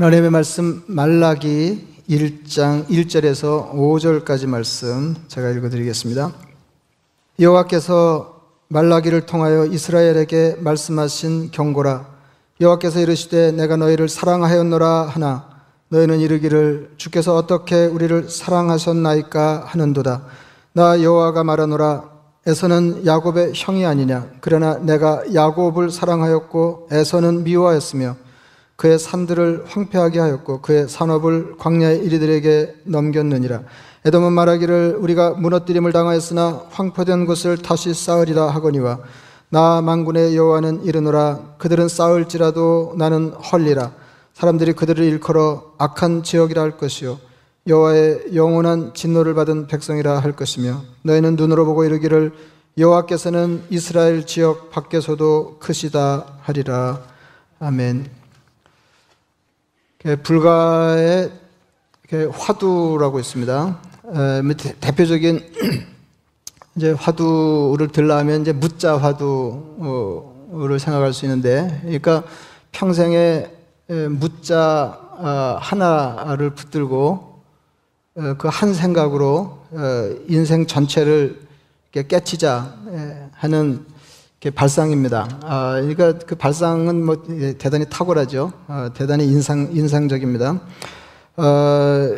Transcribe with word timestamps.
하나님의 0.00 0.30
말씀 0.30 0.82
말라기 0.86 1.86
1장 2.08 2.86
1절에서 2.88 3.70
5절까지 3.74 4.46
말씀 4.46 5.14
제가 5.28 5.50
읽어 5.50 5.68
드리겠습니다. 5.68 6.32
여호와께서 7.38 8.40
말라기를 8.68 9.26
통하여 9.26 9.66
이스라엘에게 9.66 10.56
말씀하신 10.60 11.50
경고라. 11.50 12.06
여호와께서 12.62 13.00
이르시되 13.00 13.52
내가 13.52 13.76
너희를 13.76 14.08
사랑하였노라 14.08 15.02
하나 15.02 15.50
너희는 15.90 16.20
이르기를 16.20 16.92
주께서 16.96 17.36
어떻게 17.36 17.84
우리를 17.84 18.30
사랑하셨나이까 18.30 19.64
하는도다. 19.66 20.22
나 20.72 21.02
여호와가 21.02 21.44
말하노라. 21.44 22.04
에서는 22.46 23.04
야곱의 23.04 23.52
형이 23.54 23.84
아니냐. 23.84 24.30
그러나 24.40 24.78
내가 24.78 25.22
야곱을 25.34 25.90
사랑하였고 25.90 26.88
에서는 26.90 27.44
미워하였으며 27.44 28.16
그의 28.80 28.98
산들을 28.98 29.64
황폐하게 29.66 30.20
하였고 30.20 30.62
그의 30.62 30.88
산업을 30.88 31.58
광야의 31.58 31.98
이리들에게 31.98 32.76
넘겼느니라. 32.84 33.60
에돔은 34.06 34.32
말하기를 34.32 34.96
우리가 34.98 35.32
무너뜨림을 35.32 35.92
당하였으나 35.92 36.62
황폐된 36.70 37.26
곳을 37.26 37.58
다시 37.58 37.92
쌓으리라 37.92 38.46
하거니와 38.48 39.00
나 39.50 39.82
만군의 39.82 40.34
여호와는 40.34 40.84
이르노라 40.84 41.56
그들은 41.58 41.88
쌓을지라도 41.88 42.94
나는 42.96 43.32
헐리라 43.32 43.92
사람들이 44.32 44.72
그들을 44.72 45.04
일컬어 45.04 45.74
악한 45.76 46.22
지역이라 46.22 46.62
할 46.62 46.78
것이요 46.78 47.18
여호와의 47.66 48.34
영원한 48.34 48.94
진노를 48.94 49.34
받은 49.34 49.66
백성이라 49.66 50.20
할 50.20 50.32
것이며 50.32 50.80
너희는 51.02 51.36
눈으로 51.36 51.66
보고 51.66 51.84
이르기를 51.84 52.32
여호와께서는 52.78 53.64
이스라엘 53.68 54.24
지역 54.24 54.70
밖에서도 54.70 55.58
크시다 55.58 56.24
하리라 56.40 57.02
아멘. 57.58 58.19
불가의 60.22 61.30
화두라고 62.32 63.20
있습니다. 63.20 63.80
뭐 64.42 64.54
대표적인 64.80 65.52
이제 66.76 66.92
화두를 66.92 67.88
들라면 67.88 68.42
이제 68.42 68.52
무자 68.52 68.96
화두를 68.96 70.78
생각할 70.80 71.12
수 71.12 71.26
있는데, 71.26 71.80
그러니까 71.82 72.24
평생에 72.72 73.50
무자 74.08 74.98
아, 75.22 75.58
하나를 75.60 76.50
붙들고 76.50 77.42
어, 78.14 78.34
그한 78.38 78.72
생각으로 78.72 79.58
어, 79.70 80.16
인생 80.28 80.66
전체를 80.66 81.42
깨치자 81.92 82.74
하는 83.32 83.84
발상입니다. 84.48 85.28
아, 85.42 85.72
그러니까 85.74 86.14
그 86.24 86.34
발상은 86.34 87.04
뭐 87.04 87.22
예, 87.38 87.52
대단히 87.58 87.84
탁월하죠. 87.90 88.52
아, 88.68 88.90
대단히 88.94 89.26
인상 89.26 89.68
인상적입니다. 89.72 90.60
어, 91.36 92.08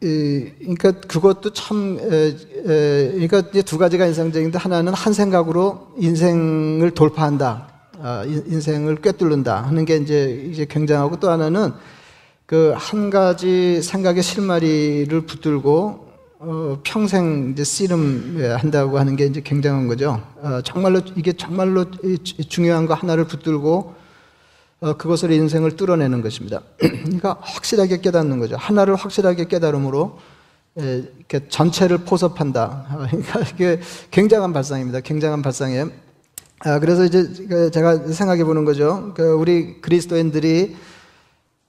그러니까 0.00 0.92
그것도 0.92 1.54
참, 1.54 1.98
에, 2.00 2.26
에, 2.26 3.10
그러니까 3.12 3.42
이제 3.50 3.62
두 3.62 3.78
가지가 3.78 4.04
인상적인데 4.06 4.58
하나는 4.58 4.92
한 4.92 5.12
생각으로 5.12 5.88
인생을 5.96 6.90
돌파한다, 6.90 7.68
아, 8.02 8.24
인생을 8.26 8.96
꿰뚫는다 8.96 9.62
하는 9.62 9.86
게 9.86 9.96
이제 9.96 10.48
이제 10.50 10.66
굉장하고 10.68 11.18
또 11.18 11.30
하나는 11.30 11.72
그 12.44 12.74
한 12.76 13.10
가지 13.10 13.80
생각의 13.80 14.24
실마리를 14.24 15.20
붙들고 15.24 16.09
어, 16.42 16.80
평생 16.82 17.50
이제 17.52 17.64
씨름 17.64 18.42
한다고 18.58 18.98
하는 18.98 19.14
게 19.14 19.26
이제 19.26 19.42
굉장한 19.42 19.88
거죠. 19.88 20.22
어, 20.36 20.62
정말로 20.64 21.02
이게 21.14 21.34
정말로 21.34 21.84
중요한 22.48 22.86
거 22.86 22.94
하나를 22.94 23.26
붙들고 23.26 23.94
어, 24.80 24.96
그것으로 24.96 25.34
인생을 25.34 25.76
뚫어내는 25.76 26.22
것입니다. 26.22 26.62
그러니까 26.80 27.36
확실하게 27.42 28.00
깨닫는 28.00 28.38
거죠. 28.38 28.56
하나를 28.56 28.94
확실하게 28.94 29.48
깨달음으로 29.48 30.18
에, 30.78 31.02
이렇게 31.18 31.46
전체를 31.46 31.98
포섭한다. 31.98 32.86
그러니까 33.10 33.40
이게 33.40 33.80
굉장한 34.10 34.54
발상입니다. 34.54 35.00
굉장한 35.00 35.42
발상이에요. 35.42 35.90
아, 36.60 36.78
그래서 36.78 37.04
이제 37.04 37.22
그 37.50 37.70
제가 37.70 38.06
생각해 38.06 38.44
보는 38.44 38.64
거죠. 38.64 39.12
그 39.14 39.30
우리 39.32 39.82
그리스도인들이 39.82 40.74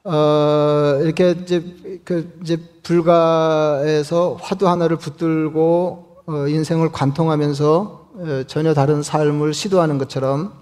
어, 0.03 0.99
이렇게 1.03 1.31
이제 1.31 1.63
그 2.03 2.37
이제 2.41 2.57
불가에서 2.81 4.37
화두 4.41 4.67
하나를 4.67 4.97
붙들고 4.97 6.23
어, 6.25 6.47
인생을 6.47 6.91
관통하면서 6.91 8.09
어, 8.13 8.43
전혀 8.47 8.73
다른 8.73 9.03
삶을 9.03 9.53
시도하는 9.53 9.99
것처럼 9.99 10.53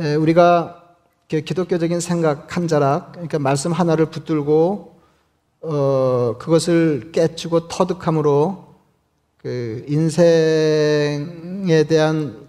에, 0.00 0.14
우리가 0.14 0.82
기독교적인 1.28 2.00
생각 2.00 2.56
한 2.56 2.66
자락, 2.68 3.12
그러니까 3.12 3.38
말씀 3.38 3.72
하나를 3.72 4.06
붙들고 4.06 4.94
어, 5.62 6.36
그것을 6.38 7.10
깨치고 7.12 7.68
터득함으로 7.68 8.64
그 9.38 9.84
인생에 9.88 11.84
대한 11.84 12.48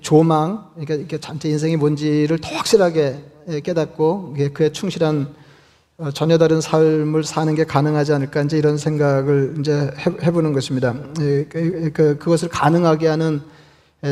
조망, 0.00 0.70
그러니까 0.74 1.18
전체 1.18 1.48
인생이 1.48 1.76
뭔지를 1.76 2.38
더 2.38 2.48
확실하게 2.54 3.35
깨닫고 3.62 4.36
그에 4.54 4.70
충실한 4.70 5.28
어, 5.98 6.10
전혀 6.10 6.36
다른 6.36 6.60
삶을 6.60 7.24
사는 7.24 7.54
게 7.54 7.64
가능하지 7.64 8.12
않을까 8.12 8.42
이제 8.42 8.58
이런 8.58 8.76
생각을 8.76 9.54
이제 9.60 9.90
해보는 10.22 10.52
것입니다. 10.52 10.94
그, 11.16 11.48
그, 11.94 12.18
그것을 12.18 12.48
가능하게 12.50 13.06
하는 13.08 13.40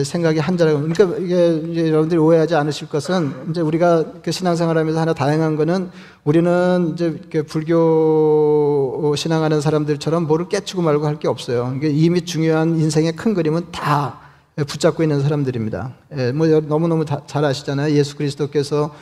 생각이 0.03 0.39
한자라고. 0.39 0.81
그러니까 0.81 1.19
이게 1.19 1.91
여러분들이 1.91 2.19
오해하지 2.19 2.55
않으실 2.55 2.89
것은 2.89 3.51
이제 3.51 3.61
우리가 3.61 4.05
그 4.23 4.33
신앙생활하면서 4.33 4.99
하나 4.99 5.13
다양한 5.13 5.57
거는 5.57 5.91
우리는 6.25 6.95
이제 6.95 7.21
불교 7.47 9.15
신앙하는 9.15 9.61
사람들처럼 9.61 10.27
뭐를 10.27 10.49
깨치고 10.49 10.81
말고 10.81 11.07
할 11.07 11.19
게 11.19 11.29
없어요. 11.29 11.79
이미 11.83 12.23
중요한 12.25 12.81
인생의 12.81 13.13
큰 13.13 13.35
그림은 13.35 13.67
다 13.73 14.21
붙잡고 14.57 15.03
있는 15.03 15.21
사람들입니다. 15.21 15.93
뭐 16.35 16.47
너무너무 16.47 17.05
잘 17.05 17.45
아시잖아요. 17.45 17.95
예수 17.95 18.17
그리스도께서 18.17 18.95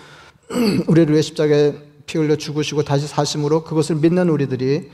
우리를 0.87 1.13
위해 1.13 1.23
십자가에 1.23 1.75
피 2.07 2.19
흘려 2.19 2.37
죽으시고 2.37 2.83
다시 2.83 3.07
사심으로 3.07 3.65
그것을 3.65 3.97
믿는 3.97 4.29
우리들이 4.29 4.91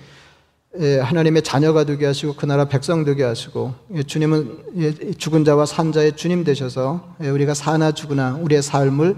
예, 0.80 0.98
하나님의 0.98 1.42
자녀가 1.42 1.84
되게 1.84 2.04
하시고 2.06 2.34
그 2.34 2.46
나라 2.46 2.66
백성 2.66 3.04
되게 3.04 3.24
하시고 3.24 3.74
예, 3.94 4.02
주님은 4.02 4.58
예, 4.76 4.92
죽은 5.12 5.44
자와 5.44 5.66
산 5.66 5.92
자의 5.92 6.14
주님 6.14 6.44
되셔서 6.44 7.16
우리가 7.20 7.54
사나 7.54 7.92
죽으나 7.92 8.38
우리의 8.40 8.62
삶을 8.62 9.16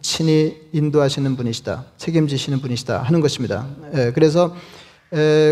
친히 0.00 0.56
인도하시는 0.72 1.36
분이시다 1.36 1.84
책임지시는 1.98 2.60
분이시다 2.60 3.02
하는 3.02 3.20
것입니다. 3.20 3.68
그래서 4.14 4.56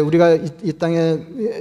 우리가 0.05 0.34
이 0.34 0.73
땅에 0.73 1.19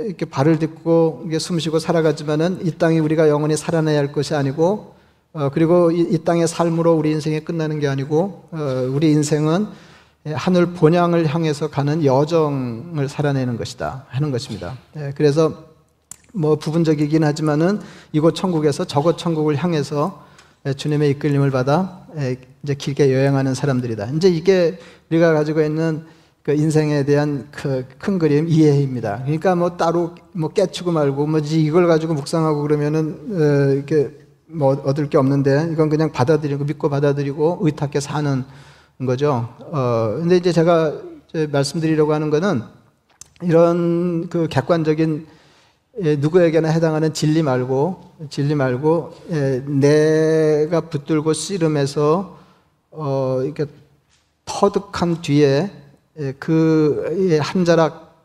이렇게 0.07 0.25
발을 0.25 0.57
딛고 0.57 1.29
숨쉬고 1.37 1.77
살아가지만은 1.77 2.65
이 2.65 2.71
땅이 2.71 2.97
우리가 2.97 3.29
영원히 3.29 3.55
살아내야 3.55 3.99
할 3.99 4.11
것이 4.11 4.33
아니고 4.33 4.92
어, 5.33 5.49
그리고 5.51 5.89
이, 5.89 6.01
이, 6.01 6.23
땅의 6.23 6.47
삶으로 6.47 6.93
우리 6.93 7.09
인생이 7.09 7.39
끝나는 7.39 7.79
게 7.79 7.87
아니고 7.87 8.49
어, 8.51 8.89
우리 8.93 9.11
인생은 9.11 9.67
하늘 10.35 10.73
본향을 10.73 11.25
향해서 11.25 11.69
가는 11.69 12.05
여정을 12.05 13.09
살아내는 13.09 13.57
것이다 13.57 14.05
하는 14.09 14.31
것입니다. 14.31 14.77
예, 14.95 15.11
그래서 15.17 15.65
뭐 16.33 16.55
부분적이긴 16.57 17.23
하지만은 17.23 17.81
이곳 18.11 18.35
천국에서 18.35 18.85
저곳 18.85 19.17
천국을 19.17 19.55
향해서 19.55 20.23
예, 20.67 20.73
주님의 20.73 21.09
이끌림을 21.11 21.49
받아 21.49 22.05
예, 22.17 22.37
이제 22.61 22.75
길게 22.75 23.11
여행하는 23.11 23.55
사람들이다. 23.55 24.11
이제 24.11 24.29
이게 24.29 24.77
우리가 25.09 25.33
가지고 25.33 25.63
있는 25.63 26.05
그 26.43 26.53
인생에 26.53 27.05
대한 27.05 27.47
그 27.51 27.85
큰 27.97 28.19
그림 28.19 28.47
이해입니다. 28.47 29.21
그러니까 29.23 29.55
뭐 29.55 29.77
따로 29.77 30.13
뭐 30.33 30.49
깨치고 30.49 30.91
말고 30.91 31.25
뭐지 31.25 31.61
이걸 31.63 31.87
가지고 31.87 32.13
묵상하고 32.13 32.61
그러면은 32.61 33.17
어, 33.31 33.73
이렇게 33.73 34.22
뭐 34.53 34.81
얻을 34.85 35.09
게 35.09 35.17
없는데 35.17 35.69
이건 35.71 35.89
그냥 35.89 36.11
받아들이고 36.11 36.63
믿고 36.65 36.89
받아들이고 36.89 37.59
의탁해 37.61 37.99
사는 37.99 38.43
거죠. 39.05 39.49
어 39.59 40.15
근데 40.19 40.37
이제 40.37 40.51
제가 40.51 40.93
이제 41.29 41.47
말씀드리려고 41.47 42.13
하는 42.13 42.29
거는 42.29 42.61
이런 43.41 44.29
그 44.29 44.47
객관적인 44.47 45.27
예, 46.01 46.15
누구에게나 46.15 46.69
해당하는 46.69 47.13
진리 47.13 47.43
말고 47.43 48.01
진리 48.29 48.55
말고 48.55 49.13
예, 49.31 49.63
내가 49.65 50.81
붙들고 50.81 51.33
씨름해서 51.33 52.37
어 52.91 53.41
이렇게 53.43 53.65
터득한 54.45 55.21
뒤에 55.21 55.71
예, 56.19 56.31
그한 56.33 57.65
자락 57.65 58.15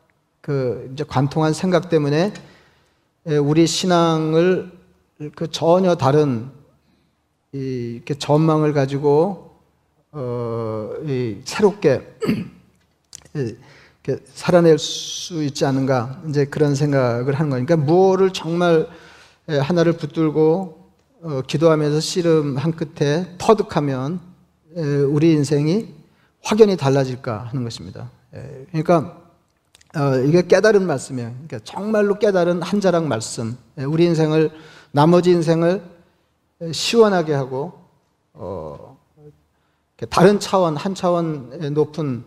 그 0.40 0.90
이제 0.92 1.04
관통한 1.06 1.52
생각 1.52 1.88
때문에 1.88 2.32
예, 3.28 3.36
우리 3.36 3.66
신앙을 3.66 4.77
그 5.34 5.50
전혀 5.50 5.96
다른 5.96 6.48
이렇게 7.50 8.14
전망을 8.14 8.72
가지고 8.72 9.50
어, 10.12 10.92
새롭게 11.44 12.06
살아낼 14.32 14.78
수 14.78 15.42
있지 15.42 15.64
않은가 15.64 16.22
이제 16.28 16.44
그런 16.44 16.76
생각을 16.76 17.34
하는 17.34 17.50
거니까 17.50 17.76
무엇을 17.76 18.32
정말 18.32 18.88
하나를 19.48 19.94
붙들고 19.94 20.78
어, 21.22 21.42
기도하면서 21.46 21.98
씨름 21.98 22.56
한 22.56 22.70
끝에 22.70 23.34
터득하면 23.38 24.20
우리 25.10 25.32
인생이 25.32 25.88
확연히 26.42 26.76
달라질까 26.76 27.46
하는 27.50 27.64
것입니다. 27.64 28.10
예, 28.36 28.66
그러니까 28.70 29.20
어, 29.96 30.16
이게 30.18 30.46
깨달은 30.46 30.86
말씀이에요. 30.86 31.30
그러니까 31.30 31.58
정말로 31.64 32.18
깨달은 32.18 32.62
한 32.62 32.80
자락 32.80 33.06
말씀. 33.06 33.56
예, 33.78 33.84
우리 33.84 34.04
인생을 34.04 34.52
나머지 34.92 35.30
인생을 35.30 35.82
시원하게 36.72 37.34
하고 37.34 37.72
어, 38.32 38.98
다른 40.10 40.38
차원 40.40 40.76
한 40.76 40.94
차원 40.94 41.50
높은 41.74 42.24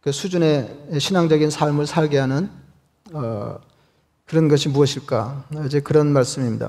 그 0.00 0.12
수준의 0.12 0.98
신앙적인 0.98 1.50
삶을 1.50 1.86
살게 1.86 2.18
하는 2.18 2.48
어, 3.12 3.58
그런 4.26 4.48
것이 4.48 4.68
무엇일까? 4.68 5.44
이제 5.66 5.80
그런 5.80 6.08
말씀입니다. 6.12 6.68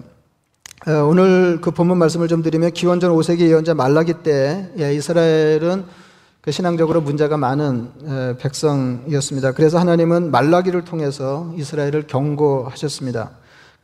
어, 0.88 0.92
오늘 1.04 1.60
그 1.60 1.72
본문 1.72 1.98
말씀을 1.98 2.28
좀 2.28 2.44
드리면 2.44 2.72
기원전 2.72 3.12
5세기 3.12 3.42
예언자 3.42 3.74
말라기 3.74 4.22
때 4.24 4.72
예, 4.78 4.94
이스라엘은 4.94 5.86
그 6.42 6.52
신앙적으로 6.52 7.02
문제가 7.02 7.36
많은 7.36 7.92
어, 8.04 8.36
백성이었습니다. 8.40 9.54
그래서 9.54 9.80
하나님은 9.80 10.32
말라기를 10.32 10.86
통해서 10.86 11.52
이스라엘을 11.58 12.08
경고하셨습니다. 12.08 13.32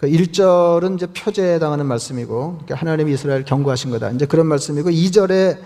그 0.03 0.09
1절은 0.09 0.97
이제 0.97 1.05
표제에 1.05 1.55
해당하는 1.55 1.85
말씀이고 1.85 2.59
그러니까 2.65 2.75
하나님이 2.75 3.13
이스라엘 3.13 3.45
경고하신 3.45 3.89
거다. 3.91 4.09
이제 4.11 4.25
그런 4.25 4.47
말씀이고 4.47 4.89
2절에 4.89 5.59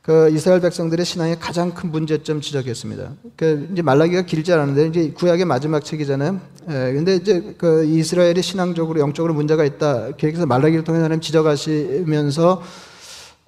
그 0.00 0.30
이스라엘 0.30 0.62
백성들의 0.62 1.04
신앙의 1.04 1.38
가장 1.38 1.74
큰 1.74 1.90
문제점 1.90 2.40
지적했습니다. 2.40 3.10
그 3.36 3.68
이제 3.70 3.82
말라기가 3.82 4.22
길지 4.22 4.50
않은데 4.50 4.86
이제 4.86 5.10
구약의 5.10 5.44
마지막 5.44 5.84
책이잖아요. 5.84 6.40
예, 6.70 6.72
근데 6.94 7.16
이제 7.16 7.54
그 7.58 7.84
이스라엘이 7.84 8.40
신앙적으로 8.40 8.98
영적으로 8.98 9.34
문제가 9.34 9.62
있다. 9.62 10.12
계획해서 10.16 10.46
말라기를 10.46 10.84
통해 10.84 10.98
하나님 10.98 11.20
지적하시면서 11.20 12.62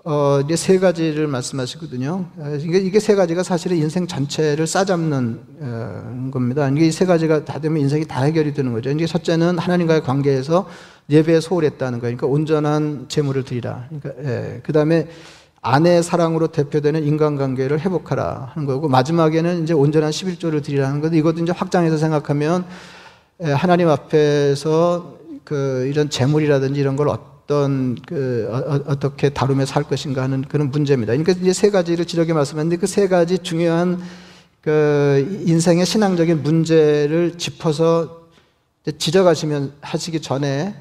어 0.07 0.41
이제 0.45 0.55
세 0.55 0.79
가지를 0.79 1.27
말씀하시거든요. 1.29 2.27
예, 2.45 2.59
이게 2.61 2.79
이게 2.79 3.01
세 3.01 3.15
가지가 3.15 3.43
사실은 3.43 3.79
인생 3.79 4.07
전체를 4.07 4.67
싸잡는 4.67 5.41
어, 5.61 6.31
겁니다. 6.31 6.69
이게 6.69 6.91
세 6.91 7.07
가지가 7.07 7.47
다 7.47 7.59
되면 7.59 7.81
인생이 7.81 8.05
다 8.05 8.23
해결이 8.23 8.53
되는 8.53 8.75
거죠. 8.75 8.91
이제 8.91 9.07
첫째는 9.07 9.59
하나님과의 9.59 10.03
관계에서 10.03 10.69
예배에 11.09 11.41
소홀했다는 11.41 12.01
거예요. 12.01 12.19
그러니까 12.19 12.27
온전한 12.27 13.07
제물을 13.09 13.45
드리라. 13.45 13.89
그러니까 13.89 14.11
예, 14.31 14.61
그 14.63 14.75
다음에 14.75 15.09
아내 15.63 16.03
사랑으로 16.03 16.49
대표되는 16.49 17.03
인간관계를 17.03 17.81
회복하라 17.81 18.51
하는 18.53 18.67
거고 18.67 18.89
마지막에는 18.89 19.63
이제 19.63 19.73
온전한 19.73 20.11
11조를 20.11 20.63
드리라는 20.63 21.01
건데 21.01 21.17
이것도 21.17 21.43
이제 21.43 21.53
확장해서 21.53 21.97
생각하면 21.97 22.67
하나님 23.41 23.89
앞에서 23.89 25.15
그 25.45 25.87
이런 25.91 26.11
재물이라든지 26.11 26.79
이런 26.79 26.97
걸 26.97 27.09
어떤 27.45 27.95
그 28.07 28.49
어, 28.51 28.99
떻게 28.99 29.29
다루며 29.29 29.67
살 29.67 29.83
것인가 29.83 30.23
하는 30.23 30.43
그런 30.43 30.71
문제입니다. 30.71 31.13
그러니까 31.13 31.33
이제 31.33 31.53
세 31.53 31.71
가지를 31.71 32.07
지적해 32.07 32.33
말씀했는데 32.33 32.77
그 32.79 32.87
세 32.95 33.09
가지 33.09 33.39
중요한 33.39 34.01
그 34.63 35.43
인생의 35.47 35.85
신앙적인 35.85 36.43
문제를 36.43 37.37
짚어서 37.37 38.29
지적하시면 38.99 39.73
하시기 39.81 40.21
전에 40.21 40.75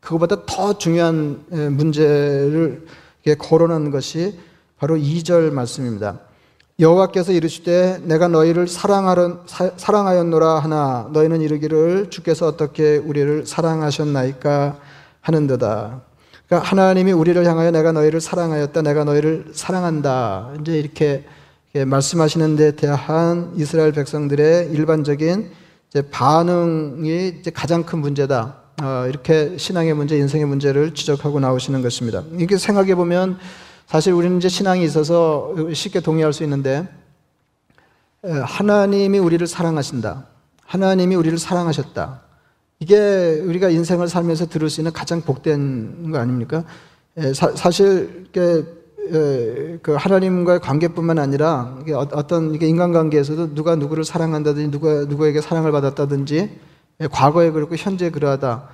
그것보다 0.00 0.44
더 0.46 0.76
중요한 0.78 1.42
문제를 1.48 2.86
거론한 3.38 3.90
것이 3.90 4.38
바로 4.78 4.96
2절 4.96 5.50
말씀입니다. 5.50 6.20
여호와께서 6.78 7.32
이르시되 7.32 8.00
내가 8.04 8.28
너희를 8.28 8.68
사랑하려, 8.68 9.44
사랑하였노라 9.76 10.58
하나 10.58 11.08
너희는 11.12 11.40
이르기를 11.40 12.10
주께서 12.10 12.46
어떻게 12.46 12.98
우리를 12.98 13.46
사랑하셨나이까 13.46 14.78
하는도다. 15.26 16.02
그러니까 16.46 16.70
하나님이 16.70 17.12
우리를 17.12 17.44
향하여 17.44 17.72
내가 17.72 17.92
너희를 17.92 18.20
사랑하였다. 18.20 18.82
내가 18.82 19.04
너희를 19.04 19.46
사랑한다. 19.52 20.52
이제 20.60 20.78
이렇게 20.78 21.24
말씀하시는 21.74 22.56
데 22.56 22.76
대한 22.76 23.52
이스라엘 23.56 23.92
백성들의 23.92 24.70
일반적인 24.70 25.50
반응이 26.10 27.34
이제 27.40 27.50
가장 27.50 27.82
큰 27.82 27.98
문제다. 27.98 28.56
어, 28.82 29.06
이렇게 29.08 29.56
신앙의 29.56 29.94
문제, 29.94 30.16
인생의 30.16 30.46
문제를 30.46 30.94
지적하고 30.94 31.40
나오시는 31.40 31.82
것입니다. 31.82 32.22
이게 32.38 32.56
생각해 32.56 32.94
보면 32.94 33.38
사실 33.86 34.12
우리는 34.12 34.38
이제 34.38 34.48
신앙이 34.48 34.84
있어서 34.84 35.54
쉽게 35.72 36.00
동의할 36.00 36.32
수 36.32 36.44
있는데 36.44 36.86
하나님이 38.22 39.18
우리를 39.18 39.44
사랑하신다. 39.46 40.26
하나님이 40.64 41.14
우리를 41.14 41.38
사랑하셨다. 41.38 42.25
이게 42.78 43.40
우리가 43.44 43.70
인생을 43.70 44.08
살면서 44.08 44.46
들을 44.46 44.68
수 44.68 44.80
있는 44.80 44.92
가장 44.92 45.22
복된 45.22 46.12
거 46.12 46.18
아닙니까? 46.18 46.64
사, 47.34 47.70
실 47.70 48.26
그 49.82 49.94
하나님과의 49.94 50.60
관계뿐만 50.60 51.18
아니라 51.18 51.78
어, 51.92 52.08
어떤 52.12 52.54
인간관계에서도 52.60 53.54
누가 53.54 53.76
누구를 53.76 54.04
사랑한다든지 54.04 54.70
누가 54.70 55.04
누구에게 55.04 55.40
사랑을 55.40 55.72
받았다든지 55.72 56.58
예, 57.00 57.06
과거에 57.08 57.50
그렇고 57.50 57.76
현재 57.76 58.10
그러하다. 58.10 58.68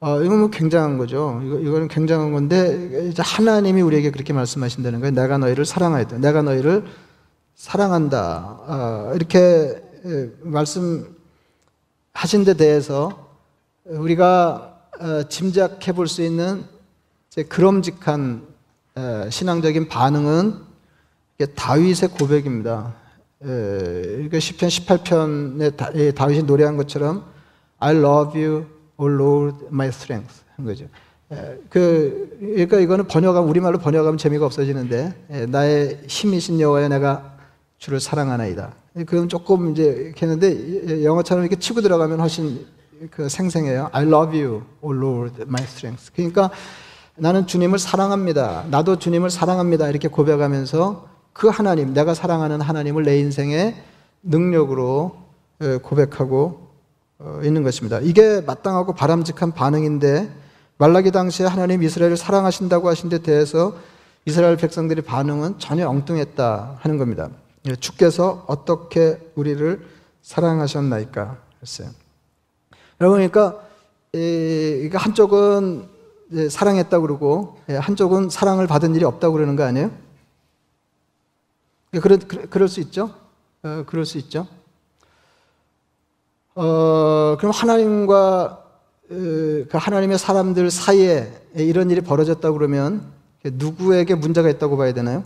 어, 0.00 0.20
이건 0.22 0.38
뭐 0.38 0.50
굉장한 0.50 0.98
거죠. 0.98 1.40
이거, 1.44 1.58
이거는 1.58 1.88
굉장한 1.88 2.32
건데, 2.32 3.08
이제 3.10 3.22
하나님이 3.24 3.80
우리에게 3.82 4.10
그렇게 4.10 4.32
말씀하신다는 4.32 5.00
거예요. 5.00 5.14
내가 5.14 5.38
너희를 5.38 5.64
사랑하였다. 5.64 6.18
내가 6.18 6.42
너희를 6.42 6.84
사랑한다. 7.54 8.58
어, 8.66 9.12
이렇게 9.14 9.82
예, 10.04 10.30
말씀하신 10.42 11.04
데 12.44 12.54
대해서 12.54 13.23
우리가 13.84 14.80
어, 14.98 15.22
짐작해 15.28 15.92
볼 15.92 16.06
수 16.06 16.22
있는 16.22 16.64
그럼직한 17.48 18.46
어, 18.94 19.28
신앙적인 19.28 19.88
반응은 19.88 20.54
다윗의 21.54 22.10
고백입니다. 22.10 22.94
그러니까 23.40 24.38
10편 24.38 24.68
18편에 24.68 26.14
다윗이 26.14 26.44
노래한 26.44 26.76
것처럼 26.76 27.24
I 27.78 27.94
love 27.94 28.40
you, 28.40 28.64
O 28.96 29.10
Lord, 29.10 29.66
my 29.66 29.88
strength. 29.88 30.42
한 30.56 30.64
거죠. 30.64 30.86
그, 31.68 32.36
그러니까 32.40 32.78
이거는 32.78 33.06
번역하면, 33.08 33.50
우리말로 33.50 33.78
번역하면 33.78 34.16
재미가 34.16 34.46
없어지는데, 34.46 35.48
나의 35.48 36.04
힘이신 36.06 36.60
여호와여 36.60 36.88
내가 36.88 37.36
주를 37.78 38.00
사랑하나이다. 38.00 38.72
그럼 39.06 39.28
조금 39.28 39.72
이제 39.72 40.14
했는데, 40.22 41.04
영어처럼 41.04 41.44
이렇게 41.44 41.56
치고 41.56 41.82
들어가면 41.82 42.20
훨씬 42.20 42.64
그 43.10 43.28
생생해요. 43.28 43.90
I 43.92 44.06
love 44.06 44.38
you, 44.38 44.62
O 44.80 44.94
Lord, 44.94 45.42
my 45.42 45.62
strength. 45.64 46.12
그러니까 46.14 46.50
나는 47.16 47.46
주님을 47.46 47.78
사랑합니다. 47.78 48.64
나도 48.70 48.98
주님을 48.98 49.30
사랑합니다. 49.30 49.88
이렇게 49.88 50.08
고백하면서 50.08 51.08
그 51.32 51.48
하나님, 51.48 51.92
내가 51.92 52.14
사랑하는 52.14 52.60
하나님을 52.60 53.04
내 53.04 53.18
인생의 53.18 53.74
능력으로 54.22 55.16
고백하고 55.82 56.64
어, 57.18 57.40
있는 57.44 57.62
것입니다. 57.62 58.00
이게 58.00 58.40
마땅하고 58.40 58.94
바람직한 58.94 59.52
반응인데 59.52 60.30
말라기 60.78 61.12
당시에 61.12 61.46
하나님 61.46 61.82
이스라엘을 61.82 62.16
사랑하신다고 62.16 62.88
하신 62.88 63.08
데 63.08 63.18
대해서 63.18 63.76
이스라엘 64.26 64.56
백성들의 64.56 65.04
반응은 65.04 65.58
전혀 65.58 65.88
엉뚱했다 65.88 66.78
하는 66.80 66.98
겁니다. 66.98 67.28
예, 67.66 67.76
주께서 67.76 68.44
어떻게 68.48 69.18
우리를 69.36 69.86
사랑하셨나이까 70.22 71.38
했어요. 71.62 71.88
여러분 73.04 73.28
그러니까 73.28 73.60
한쪽은 74.98 75.88
사랑했다 76.48 77.00
그러고 77.00 77.58
예, 77.68 77.74
한쪽은 77.76 78.30
사랑을 78.30 78.66
받은 78.66 78.94
일이 78.94 79.04
없다고 79.04 79.34
그러는 79.34 79.56
거 79.56 79.64
아니에요? 79.64 79.90
예, 81.92 82.00
그럴, 82.00 82.18
그럴 82.18 82.66
수 82.66 82.80
있죠. 82.80 83.14
어, 83.62 83.84
그럴 83.86 84.06
수 84.06 84.16
있죠. 84.16 84.46
어, 86.54 87.36
그럼 87.38 87.52
하나님과 87.52 88.64
그 89.08 89.68
하나님의 89.70 90.16
사람들 90.18 90.70
사이에 90.70 91.30
이런 91.56 91.90
일이 91.90 92.00
벌어졌다 92.00 92.50
그러면 92.52 93.12
누구에게 93.44 94.14
문제가 94.14 94.48
있다고 94.48 94.78
봐야 94.78 94.94
되나요? 94.94 95.24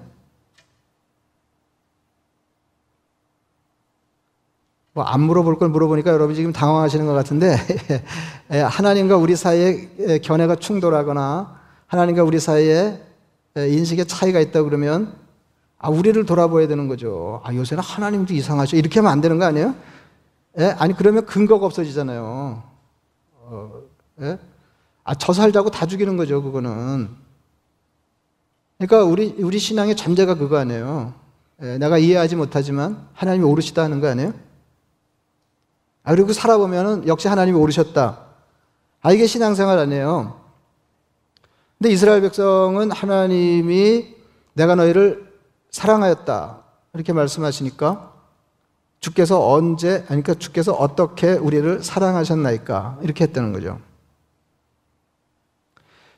뭐 4.99 5.05
안 5.07 5.21
물어볼 5.21 5.59
걸 5.59 5.69
물어보니까 5.69 6.11
여러분 6.11 6.35
지금 6.35 6.53
당황하시는 6.53 7.07
것 7.07 7.13
같은데 7.13 7.57
하나님과 8.51 9.17
우리 9.17 9.37
사이에 9.37 10.19
견해가 10.23 10.57
충돌하거나 10.57 11.57
하나님과 11.87 12.25
우리 12.25 12.41
사이에 12.41 13.01
인식의 13.57 14.07
차이가 14.07 14.41
있다 14.41 14.65
그러면 14.65 15.15
아 15.79 15.89
우리를 15.89 16.25
돌아봐야 16.27 16.67
되는 16.67 16.89
거죠. 16.89 17.41
아 17.45 17.55
요새는 17.55 17.83
하나님도 17.83 18.35
이상하죠. 18.35 18.77
이렇게 18.77 18.99
하면 18.99 19.13
안 19.13 19.21
되는 19.21 19.39
거 19.39 19.45
아니에요? 19.45 19.77
예? 20.59 20.75
아니 20.79 20.95
그러면 20.95 21.25
근거가 21.25 21.65
없어지잖아요. 21.67 22.63
어, 23.37 23.73
예? 24.23 24.39
아, 25.05 25.15
저 25.15 25.33
살자고 25.33 25.71
다 25.71 25.87
죽이는 25.87 26.17
거죠, 26.17 26.43
그거는. 26.43 27.09
그러니까 28.77 29.05
우리 29.05 29.37
우리 29.39 29.59
신앙의 29.59 29.97
전제가 29.97 30.35
그거 30.35 30.59
아니에요. 30.59 31.15
예, 31.63 31.79
내가 31.79 31.99
이해하지 31.99 32.35
못하지만 32.37 33.07
하나님이 33.15 33.45
오르시다 33.45 33.85
하는 33.85 34.01
거 34.01 34.09
아니에요? 34.09 34.35
아, 36.09 36.15
그리고 36.15 36.33
살아보면은 36.33 37.07
역시 37.07 37.29
하나님이 37.29 37.59
오르셨다. 37.59 38.21
아, 39.03 39.13
이게 39.13 39.27
신앙생활 39.27 39.79
아니에요. 39.79 40.41
근데 41.77 41.91
이스라엘 41.93 42.23
백성은 42.23 42.91
하나님이 42.91 44.17
내가 44.55 44.75
너희를 44.75 45.31
사랑하였다. 45.71 46.61
이렇게 46.95 47.13
말씀하시니까 47.13 48.11
주께서 49.01 49.53
언제, 49.53 49.97
아니, 50.09 50.23
그러니까 50.23 50.33
주께서 50.37 50.73
어떻게 50.73 51.33
우리를 51.35 51.83
사랑하셨나이까? 51.83 53.01
이렇게 53.03 53.25
했다는 53.25 53.53
거죠. 53.53 53.79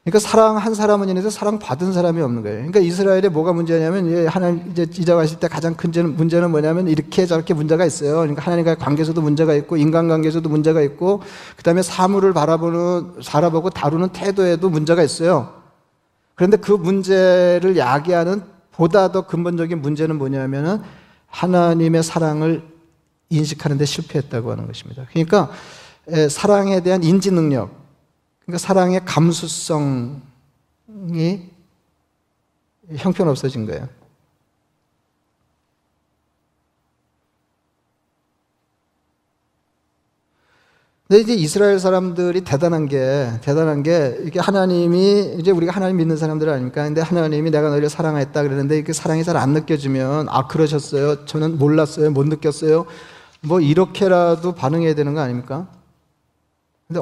그러니까 0.02 0.18
사랑 0.18 0.56
한 0.56 0.74
사람은 0.74 1.08
있는데 1.08 1.28
사랑 1.28 1.58
받은 1.58 1.92
사람이 1.92 2.22
없는 2.22 2.42
거예요. 2.42 2.56
그러니까 2.56 2.80
이스라엘에 2.80 3.28
뭐가 3.28 3.52
문제냐면 3.52 4.26
하나님 4.28 4.70
이제 4.70 4.86
지적하실 4.86 5.40
때 5.40 5.48
가장 5.48 5.74
큰 5.74 5.92
문제는 6.16 6.50
뭐냐면 6.50 6.88
이렇게 6.88 7.26
저렇게 7.26 7.52
문제가 7.52 7.84
있어요. 7.84 8.16
그러니까 8.16 8.42
하나님과의 8.42 8.78
관계에서도 8.78 9.20
문제가 9.20 9.54
있고 9.54 9.76
인간관계에서도 9.76 10.48
문제가 10.48 10.80
있고 10.80 11.20
그다음에 11.56 11.82
사물을 11.82 12.32
바라보는 12.32 13.20
바라보고 13.26 13.68
다루는 13.70 14.08
태도에도 14.08 14.70
문제가 14.70 15.02
있어요. 15.02 15.52
그런데 16.34 16.56
그 16.56 16.72
문제를 16.72 17.76
야기하는 17.76 18.42
보다 18.72 19.12
더 19.12 19.26
근본적인 19.26 19.82
문제는 19.82 20.16
뭐냐면은 20.16 20.80
하나님의 21.26 22.02
사랑을 22.02 22.62
인식하는 23.28 23.76
데 23.76 23.84
실패했다고 23.84 24.50
하는 24.50 24.66
것입니다. 24.66 25.04
그러니까 25.10 25.50
사랑에 26.30 26.80
대한 26.80 27.02
인지 27.02 27.30
능력 27.30 27.79
그러니까 28.50 28.58
사랑의 28.58 29.00
감수성이 29.04 30.20
형편없어진 32.96 33.66
거예요. 33.66 33.88
근데 41.06 41.22
이제 41.22 41.34
이스라엘 41.34 41.80
사람들이 41.80 42.42
대단한 42.42 42.86
게, 42.86 43.30
대단한 43.42 43.82
게, 43.82 44.16
이게 44.24 44.38
하나님이, 44.38 45.36
이제 45.40 45.50
우리가 45.50 45.72
하나님 45.72 45.96
믿는 45.96 46.16
사람들 46.16 46.48
아닙니까? 46.48 46.84
근데 46.84 47.00
하나님이 47.00 47.50
내가 47.50 47.68
너희를 47.70 47.88
사랑했다 47.88 48.42
그러는데 48.44 48.78
이게 48.78 48.92
사랑이 48.92 49.24
잘 49.24 49.36
안 49.36 49.50
느껴지면, 49.52 50.28
아, 50.28 50.46
그러셨어요? 50.46 51.24
저는 51.24 51.58
몰랐어요? 51.58 52.10
못 52.12 52.26
느꼈어요? 52.28 52.86
뭐, 53.42 53.60
이렇게라도 53.60 54.54
반응해야 54.54 54.94
되는 54.94 55.14
거 55.14 55.20
아닙니까? 55.20 55.68
근데 56.86 57.00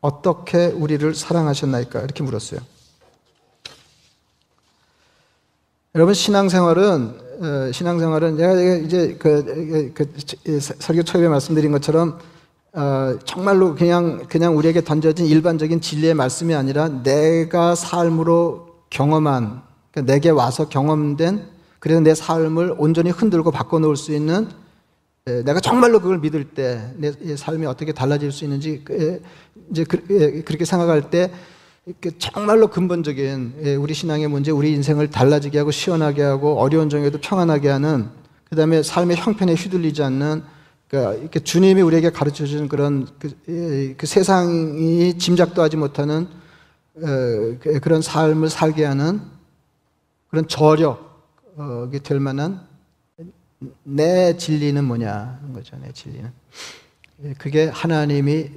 어떻게 0.00 0.66
우리를 0.66 1.14
사랑하셨나이까? 1.14 2.00
이렇게 2.00 2.22
물었어요. 2.22 2.60
여러분 5.94 6.14
신앙생활은 6.14 7.28
어, 7.40 7.72
신앙생활은 7.72 8.36
제가 8.36 8.54
이제 8.84 9.16
그, 9.18 9.92
그 9.94 10.60
설교 10.60 11.02
초입에 11.02 11.28
말씀드린 11.28 11.72
것처럼 11.72 12.18
어, 12.72 13.18
정말로 13.24 13.74
그냥 13.74 14.26
그냥 14.28 14.56
우리에게 14.56 14.84
던져진 14.84 15.26
일반적인 15.26 15.80
진리의 15.80 16.14
말씀이 16.14 16.54
아니라 16.54 16.88
내가 16.88 17.74
삶으로 17.74 18.68
경험한 18.90 19.62
그러니까 19.90 20.12
내게 20.12 20.30
와서 20.30 20.68
경험된 20.68 21.48
그래서 21.78 22.00
내 22.00 22.14
삶을 22.14 22.74
온전히 22.78 23.10
흔들고 23.10 23.50
바꿔놓을 23.50 23.96
수 23.96 24.12
있는 24.12 24.48
예, 24.48 24.67
내가 25.44 25.60
정말로 25.60 26.00
그걸 26.00 26.18
믿을 26.18 26.44
때 26.44 26.80
내 26.98 27.36
삶이 27.36 27.66
어떻게 27.66 27.92
달라질 27.92 28.32
수 28.32 28.44
있는지 28.44 28.82
그, 28.84 29.00
예, 29.00 29.20
이제 29.70 29.84
그, 29.84 30.04
예, 30.10 30.42
그렇게 30.42 30.64
생각할 30.64 31.10
때 31.10 31.30
정말로 32.18 32.68
근본적인 32.68 33.78
우리 33.80 33.94
신앙의 33.94 34.28
문제, 34.28 34.50
우리 34.50 34.72
인생을 34.72 35.10
달라지게 35.10 35.58
하고 35.58 35.70
시원하게 35.70 36.22
하고 36.22 36.60
어려운 36.60 36.90
중에도 36.90 37.18
평안하게 37.18 37.68
하는 37.68 38.10
그 38.48 38.56
다음에 38.56 38.82
삶의 38.82 39.16
형편에 39.16 39.54
휘둘리지 39.54 40.02
않는 40.02 40.42
그러니까 40.88 41.40
주님이 41.40 41.82
우리에게 41.82 42.10
가르쳐 42.10 42.46
주는 42.46 42.68
그런 42.68 43.06
그, 43.18 43.94
그, 43.96 44.06
세상이 44.06 45.18
짐작도 45.18 45.62
하지 45.62 45.76
못하는 45.76 46.28
어, 46.96 47.00
그, 47.60 47.78
그런 47.82 48.02
삶을 48.02 48.48
살게 48.50 48.84
하는 48.84 49.20
그런 50.28 50.46
저력이 50.46 52.00
될 52.02 52.20
만한 52.20 52.67
내 53.82 54.36
진리는 54.36 54.82
뭐냐는 54.84 55.52
거죠. 55.52 55.76
내 55.76 55.92
진리는. 55.92 56.32
예, 57.24 57.34
그게 57.34 57.66
하나님이 57.66 58.50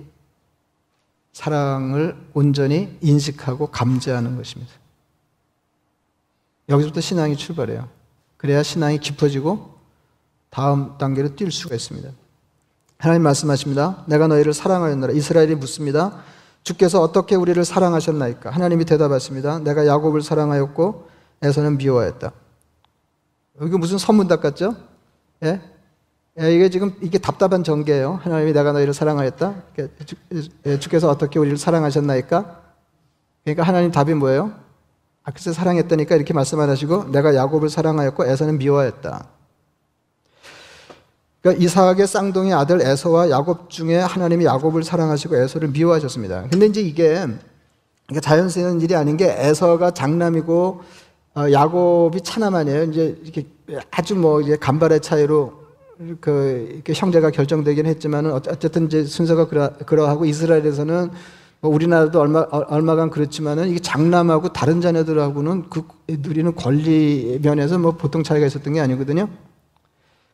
사랑을 1.33 2.15
온전히 2.33 2.97
인식하고 3.01 3.67
감지하는 3.67 4.35
것입니다. 4.35 4.71
여기서부터 6.69 7.01
신앙이 7.01 7.35
출발해요. 7.35 7.89
그래야 8.37 8.63
신앙이 8.63 8.99
깊어지고 8.99 9.75
다음 10.49 10.97
단계로 10.97 11.35
뛸 11.35 11.51
수가 11.51 11.75
있습니다. 11.75 12.09
하나님 12.97 13.23
말씀하십니다. 13.23 14.03
내가 14.07 14.27
너희를 14.27 14.53
사랑하였노라. 14.53 15.13
이스라엘이 15.13 15.55
묻습니다. 15.55 16.23
주께서 16.63 17.01
어떻게 17.01 17.35
우리를 17.35 17.63
사랑하셨나이까? 17.65 18.51
하나님이 18.51 18.85
대답하십니다. 18.85 19.59
내가 19.59 19.87
야곱을 19.87 20.21
사랑하였고 20.21 21.09
에서는 21.41 21.77
미워했다. 21.77 22.31
여기 23.61 23.77
무슨 23.77 23.97
선문답 23.97 24.41
같죠? 24.41 24.75
예? 25.43 25.61
예, 26.39 26.55
이게 26.55 26.69
지금 26.69 26.93
이게 27.01 27.17
답답한 27.17 27.63
전개예요. 27.63 28.19
하나님이 28.23 28.53
내가 28.53 28.71
너희를 28.71 28.93
사랑하였다. 28.93 29.55
예, 30.65 30.79
주께서 30.79 31.09
어떻게 31.09 31.39
우리를 31.39 31.57
사랑하셨나이까? 31.57 32.61
그러니까 33.43 33.63
하나님 33.63 33.91
답이 33.91 34.13
뭐예요? 34.13 34.53
아, 35.23 35.31
글쎄 35.31 35.51
사랑했다니까 35.51 36.15
이렇게 36.15 36.33
말씀 36.33 36.59
안 36.59 36.69
하시고 36.69 37.11
내가 37.11 37.35
야곱을 37.35 37.69
사랑하였고 37.69 38.25
에서는 38.25 38.57
미워했다. 38.57 39.27
그러니까 41.41 41.63
이삭의 41.63 42.07
쌍둥이 42.07 42.53
아들 42.53 42.81
에서와 42.81 43.29
야곱 43.29 43.69
중에 43.69 43.97
하나님이 43.97 44.45
야곱을 44.45 44.83
사랑하시고 44.83 45.35
에서를 45.35 45.69
미워하셨습니다. 45.69 46.47
근데 46.49 46.67
이제 46.67 46.81
이게 46.81 47.25
그러니까 48.07 48.21
자연스러운 48.21 48.79
일이 48.81 48.95
아닌 48.95 49.17
게 49.17 49.25
에서가 49.27 49.91
장남이고 49.91 50.81
어, 50.81 50.81
야곱이 51.35 52.21
차남아니에요. 52.21 52.83
이제 52.83 53.17
이렇게 53.23 53.45
아주 53.91 54.15
뭐 54.15 54.41
이제 54.41 54.57
간발의 54.57 55.01
차이로 55.01 55.61
그 56.19 56.81
형제가 56.85 57.31
결정되긴 57.31 57.85
했지만은 57.85 58.33
어쨌든 58.33 58.87
이제 58.87 59.03
순서가 59.03 59.47
그러, 59.47 59.71
그러하고 59.85 60.25
이스라엘에서는 60.25 61.11
뭐 61.61 61.71
우리나라도 61.71 62.19
얼마 62.19 62.41
얼마간 62.49 63.11
그렇지만은 63.11 63.69
이게 63.69 63.79
장남하고 63.79 64.49
다른 64.51 64.81
자녀들하고는 64.81 65.69
그 65.69 65.83
누리는 66.07 66.55
권리 66.55 67.39
면에서 67.41 67.77
뭐 67.77 67.91
보통 67.91 68.23
차이가 68.23 68.47
있었던 68.47 68.73
게 68.73 68.79
아니거든요. 68.79 69.29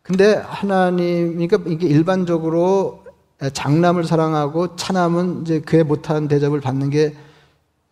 근데 0.02 0.36
하나님 0.36 1.34
그러니까 1.34 1.60
이게 1.68 1.86
일반적으로 1.88 3.04
장남을 3.52 4.06
사랑하고 4.06 4.78
차남은 4.78 5.42
이제 5.42 5.60
그에 5.60 5.84
못한 5.84 6.30
대접을 6.30 6.62
받는 6.62 6.90
게 6.90 7.14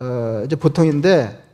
어, 0.00 0.42
이제 0.44 0.56
보통인데 0.56 1.45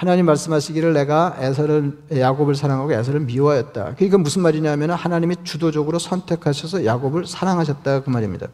하나님 0.00 0.24
말씀하시기를 0.24 0.94
내가 0.94 1.36
에서를 1.40 1.92
야곱을 2.10 2.54
사랑하고 2.54 2.90
에서를 2.94 3.20
미워했다. 3.20 3.96
그러니까 3.96 4.16
무슨 4.16 4.40
말이냐면 4.40 4.92
하나님이 4.92 5.36
주도적으로 5.44 5.98
선택하셔서 5.98 6.86
야곱을 6.86 7.26
사랑하셨다 7.26 8.04
그 8.04 8.08
말입니다. 8.08 8.48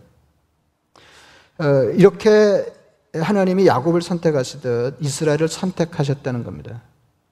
어, 1.58 1.64
이렇게 1.94 2.66
하나님이 3.14 3.64
야곱을 3.68 4.02
선택하시듯 4.02 4.96
이스라엘을 4.98 5.46
선택하셨다는 5.46 6.42
겁니다. 6.42 6.82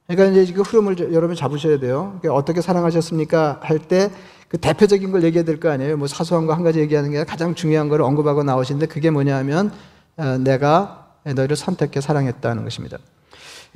그러니까 0.06 0.40
이제 0.40 0.52
그 0.52 0.62
흐름을 0.62 1.12
여러분 1.12 1.34
잡으셔야 1.34 1.80
돼요. 1.80 2.16
그러니까 2.20 2.34
어떻게 2.40 2.60
사랑하셨습니까? 2.60 3.58
할 3.62 3.80
때 3.80 4.10
그 4.48 4.58
대표적인 4.58 5.10
걸 5.10 5.24
얘기해야 5.24 5.44
될 5.44 5.58
거 5.58 5.70
아니에요. 5.70 5.96
뭐 5.96 6.06
사소한 6.06 6.46
거 6.46 6.52
한 6.54 6.62
가지 6.62 6.78
얘기하는 6.78 7.10
게 7.10 7.24
가장 7.24 7.56
중요한 7.56 7.88
걸 7.88 8.00
언급하고 8.00 8.44
나오시는데 8.44 8.86
그게 8.86 9.10
뭐냐면 9.10 9.72
어, 10.16 10.38
내가 10.38 11.16
너희를 11.24 11.56
선택해 11.56 12.00
사랑했다는 12.00 12.62
것입니다. 12.62 12.98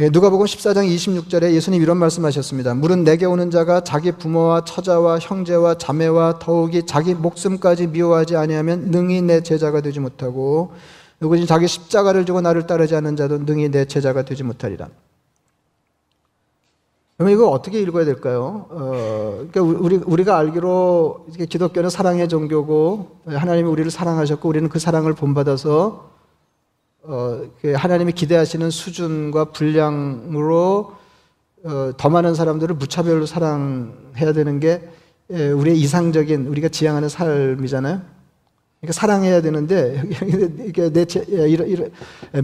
예, 0.00 0.11
누가복음 0.11 0.47
14장 0.47 0.87
26절에 0.87 1.55
예수님 1.55 1.83
이런 1.83 1.97
말씀하셨습니다. 1.97 2.75
물은 2.75 3.02
내게 3.02 3.26
오는 3.26 3.50
자가 3.50 3.81
자기 3.81 4.12
부모와 4.12 4.64
처자와 4.64 5.19
형제와 5.19 5.76
자매와 5.76 6.38
더욱이 6.38 6.87
자기 6.87 7.14
목숨까지 7.14 7.88
미워하지 7.88 8.37
아니하면 8.37 8.93
능히 8.93 9.23
내 9.23 9.43
제자가 9.43 9.81
되지 9.81 9.99
못하고 9.99 10.71
누구든지 11.19 11.49
자기 11.49 11.67
십자가를 11.67 12.26
지고 12.26 12.40
나를 12.40 12.69
따르지 12.69 12.95
않는 12.95 13.17
자도 13.17 13.38
능히 13.38 13.73
내 13.73 13.87
제자가 13.87 14.23
되지 14.23 14.45
못하리라. 14.45 14.88
그러면 17.17 17.35
이거 17.35 17.49
어떻게 17.49 17.81
읽어야 17.81 18.05
될까요? 18.05 18.67
어, 18.71 19.47
그러니까 19.50 19.62
우리, 19.62 19.97
우리가 19.97 20.38
알기로 20.38 21.26
기독교는 21.50 21.90
사랑의 21.90 22.28
종교고 22.28 23.17
하나님이 23.26 23.69
우리를 23.69 23.90
사랑하셨고 23.90 24.49
우리는 24.49 24.69
그 24.69 24.78
사랑을 24.78 25.14
본받아서 25.14 26.17
어, 27.10 27.40
그 27.62 27.72
하나님이 27.72 28.12
기대하시는 28.12 28.68
수준과 28.68 29.46
분량으로 29.46 30.92
어, 31.64 31.92
더 31.96 32.10
많은 32.10 32.34
사람들을 32.34 32.76
무차별로 32.76 33.24
사랑해야 33.24 34.34
되는 34.34 34.60
게 34.60 34.86
예, 35.30 35.48
우리의 35.48 35.78
이상적인 35.78 36.46
우리가 36.46 36.68
지향하는 36.68 37.08
삶이잖아요. 37.08 38.02
그러니까 38.80 38.92
사랑해야 38.92 39.40
되는데 39.40 40.02
이게 40.68 40.92
내 40.92 41.06
제, 41.06 41.24
예, 41.30 41.48
이러, 41.48 41.64
이러, 41.64 41.86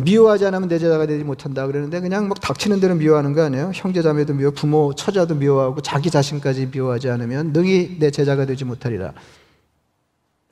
미워하지 0.01 0.47
않으면 0.47 0.71
내 0.71 0.79
제자가 0.79 1.07
되지 1.07 1.25
못한다 1.25 1.67
그러는데 1.67 2.01
그냥 2.01 2.29
막 2.29 2.41
닥치는 2.41 2.81
대로 2.81 2.95
미워하는 2.95 3.35
거 3.35 3.43
아니에요? 3.43 3.71
형제자매도 3.75 4.33
미워, 4.33 4.51
부모 4.51 4.95
처자도 4.95 5.35
미워하고 5.35 5.83
자기 5.83 6.11
자신까지 6.11 6.71
미워하지 6.73 7.11
않으면 7.11 7.53
능히 7.53 7.99
내 7.99 8.11
제자가 8.11 8.47
되지 8.47 8.65
못하리라. 8.65 9.13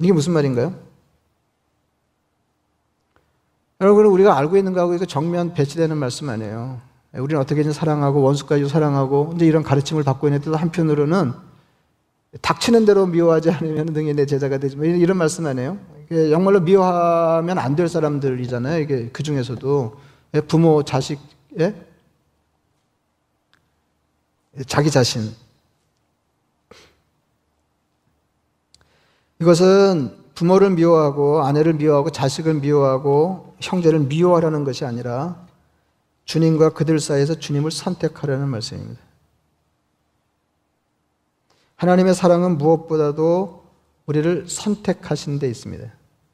이게 0.00 0.12
무슨 0.12 0.34
말인가요? 0.34 0.91
여러분 3.82 4.06
우리가 4.06 4.38
알고 4.38 4.56
있는 4.56 4.72
거하고 4.74 4.94
이거 4.94 5.04
정면 5.06 5.54
배치되는 5.54 5.96
말씀 5.96 6.28
아니에요. 6.28 6.80
우리는 7.14 7.40
어떻게든 7.42 7.72
사랑하고 7.72 8.22
원수까지 8.22 8.68
사랑하고 8.68 9.30
근데 9.30 9.44
이런 9.44 9.64
가르침을 9.64 10.04
받고 10.04 10.28
있는데도 10.28 10.56
한편으로는 10.56 11.32
닥치는 12.40 12.84
대로 12.86 13.06
미워하지 13.06 13.50
않으면 13.50 13.86
등이 13.92 14.14
내 14.14 14.24
제자가 14.24 14.58
되지. 14.58 14.76
뭐 14.76 14.86
이런 14.86 15.16
말씀 15.18 15.46
아니에요? 15.46 15.78
정말로 16.30 16.60
미워하면 16.60 17.58
안 17.58 17.74
될 17.74 17.88
사람들이잖아요. 17.88 18.80
이게 18.80 19.10
그 19.12 19.24
중에서도 19.24 19.96
예, 20.34 20.40
부모, 20.40 20.84
자식, 20.84 21.18
예? 21.58 21.74
자기 24.66 24.90
자신. 24.92 25.34
이것은 29.40 30.21
부모를 30.42 30.70
미워하고 30.70 31.44
아내를 31.44 31.74
미워하고 31.74 32.10
자식을 32.10 32.54
미워하고 32.54 33.54
형제를 33.60 34.00
미워하라는 34.00 34.64
것이 34.64 34.84
아니라 34.84 35.46
주님과 36.24 36.70
그들 36.70 36.98
사이에서 36.98 37.36
주님을 37.36 37.70
선택하라는 37.70 38.48
말씀입니다. 38.48 39.00
하나님의 41.76 42.14
사랑은 42.14 42.58
무엇보다도 42.58 43.62
우리를 44.06 44.48
선택하신 44.48 45.38
데 45.38 45.48
있습니다. 45.48 45.84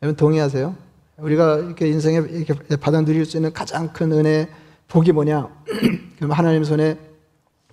여러분 0.03 0.17
동의하세요? 0.17 0.75
우리가 1.19 1.59
이렇게 1.59 1.89
인생에 1.89 2.17
이렇게 2.31 2.77
받아 2.77 3.03
누릴 3.03 3.27
수 3.27 3.37
있는 3.37 3.53
가장 3.53 3.93
큰 3.93 4.13
은혜, 4.13 4.49
복이 4.89 5.13
뭐냐? 5.13 5.51
그럼 6.17 6.31
하나님 6.31 6.65
손에 6.65 6.99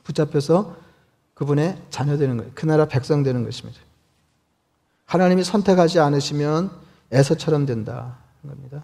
붙잡혀서 0.04 0.76
그분의 1.34 1.78
자녀 1.90 2.18
되는 2.18 2.36
거예요. 2.36 2.52
그 2.56 2.66
나라 2.66 2.90
백성 2.90 3.24
되는 3.24 3.46
것입니다. 3.46 3.80
하나님이 5.06 5.44
선택하지 5.44 6.00
않으시면 6.00 6.72
에서처럼 7.12 7.66
된다. 7.66 8.18
겁니다. 8.46 8.84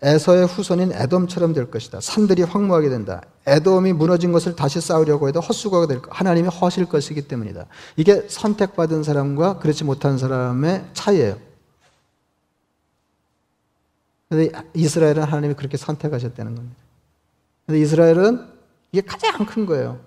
에서의 0.00 0.46
후손인 0.46 0.92
에돔처럼 0.92 1.54
될 1.54 1.70
것이다. 1.70 2.00
산들이 2.00 2.42
황무하게 2.42 2.88
된다. 2.88 3.22
에돔이 3.46 3.94
무너진 3.94 4.30
것을 4.30 4.54
다시 4.54 4.80
쌓으려고 4.80 5.26
해도 5.26 5.40
헛수고가 5.40 5.88
될 5.88 6.00
것. 6.00 6.10
하나님이 6.12 6.48
허실 6.48 6.86
것이기 6.86 7.22
때문이다. 7.26 7.66
이게 7.96 8.26
선택받은 8.28 9.02
사람과 9.02 9.58
그렇지 9.58 9.82
못한 9.84 10.16
사람의 10.16 10.90
차이예요. 10.92 11.36
근데 14.28 14.50
이스라엘은 14.74 15.22
하나님이 15.22 15.54
그렇게 15.54 15.76
선택하셨다는 15.76 16.54
겁니다. 16.54 16.76
근데 17.66 17.80
이스라엘은 17.80 18.46
이게 18.92 19.00
가장 19.00 19.46
큰 19.46 19.66
거예요. 19.66 19.98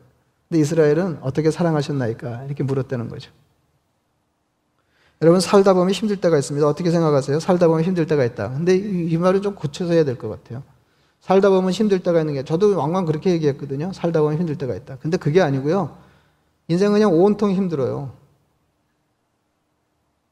근데 0.48 0.62
이스라엘은 0.62 1.20
어떻게 1.22 1.52
사랑하셨나이까? 1.52 2.44
이렇게 2.46 2.64
물었다는 2.64 3.10
거죠. 3.10 3.32
여러분 5.22 5.40
살다 5.40 5.74
보면 5.74 5.92
힘들 5.92 6.18
때가 6.18 6.38
있습니다. 6.38 6.68
어떻게 6.68 6.90
생각하세요? 6.90 7.40
살다 7.40 7.68
보면 7.68 7.84
힘들 7.84 8.08
때가 8.08 8.26
있다. 8.26 8.50
근데 8.50 8.76
이, 8.76 9.12
이 9.12 9.18
말은 9.18 9.42
좀 9.42 9.54
고쳐서 9.56 9.94
해야 9.94 10.04
될 10.04 10.18
것 10.18 10.30
같아요. 10.30 10.64
살다 11.22 11.50
보면 11.52 11.72
힘들 11.72 12.00
때가 12.00 12.20
있는 12.22 12.34
게 12.34 12.44
저도 12.44 12.76
왕왕 12.76 13.06
그렇게 13.06 13.32
얘기했거든요. 13.32 13.94
살다 13.94 14.22
보면 14.22 14.40
힘들 14.40 14.58
때가 14.58 14.76
있다. 14.76 14.98
근데 15.00 15.18
그게 15.18 15.42
아니고요. 15.42 15.96
인생은 16.70 16.94
그냥 16.94 17.14
온통 17.14 17.52
힘들어요. 17.52 18.12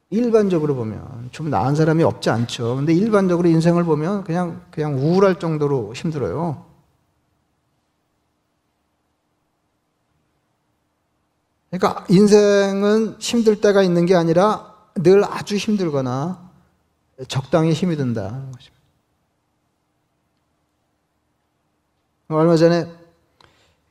일반적으로 0.10 0.74
보면 0.74 1.30
좀 1.32 1.52
나은 1.52 1.76
사람이 1.76 2.02
없지 2.04 2.32
않죠. 2.32 2.78
근데 2.78 2.94
일반적으로 2.94 3.48
인생을 3.48 3.84
보면 3.84 4.24
그냥 4.24 4.62
그냥 4.72 4.96
우울할 4.98 5.38
정도로 5.38 5.94
힘들어요. 5.94 6.66
그러니까 11.70 12.06
인생은 12.10 13.18
힘들 13.20 13.62
때가 13.62 13.84
있는 13.84 14.08
게 14.08 14.16
아니라 14.16 14.74
늘 14.96 15.24
아주 15.24 15.56
힘들거나 15.56 16.50
적당히 17.28 17.74
힘이 17.74 17.96
것입니다. 18.52 18.80
얼마 22.30 22.56
전에 22.56 22.92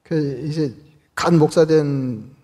그 0.03 0.45
이제 0.47 0.75
간 1.15 1.39
목사 1.39 1.65
된 1.65 2.39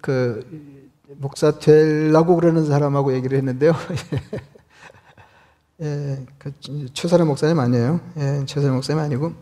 그 0.00 0.90
목사 1.18 1.58
되려고 1.58 2.36
그러는 2.36 2.64
사람하고 2.64 3.12
얘기를 3.14 3.36
했는데요. 3.36 3.72
예, 5.82 6.24
그 6.38 6.52
최사람 6.94 7.28
목사님 7.28 7.58
아니에요. 7.58 8.00
예, 8.16 8.44
최사람 8.46 8.76
목사님 8.76 9.02
아니고 9.02 9.34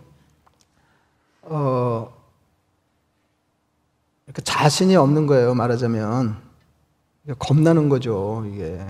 어 1.43 2.13
그러니까 4.33 4.43
자신이 4.45 4.97
없는 4.97 5.27
거예요, 5.27 5.55
말하자면. 5.55 6.41
겁나는 7.39 7.89
거죠, 7.89 8.45
이게. 8.47 8.85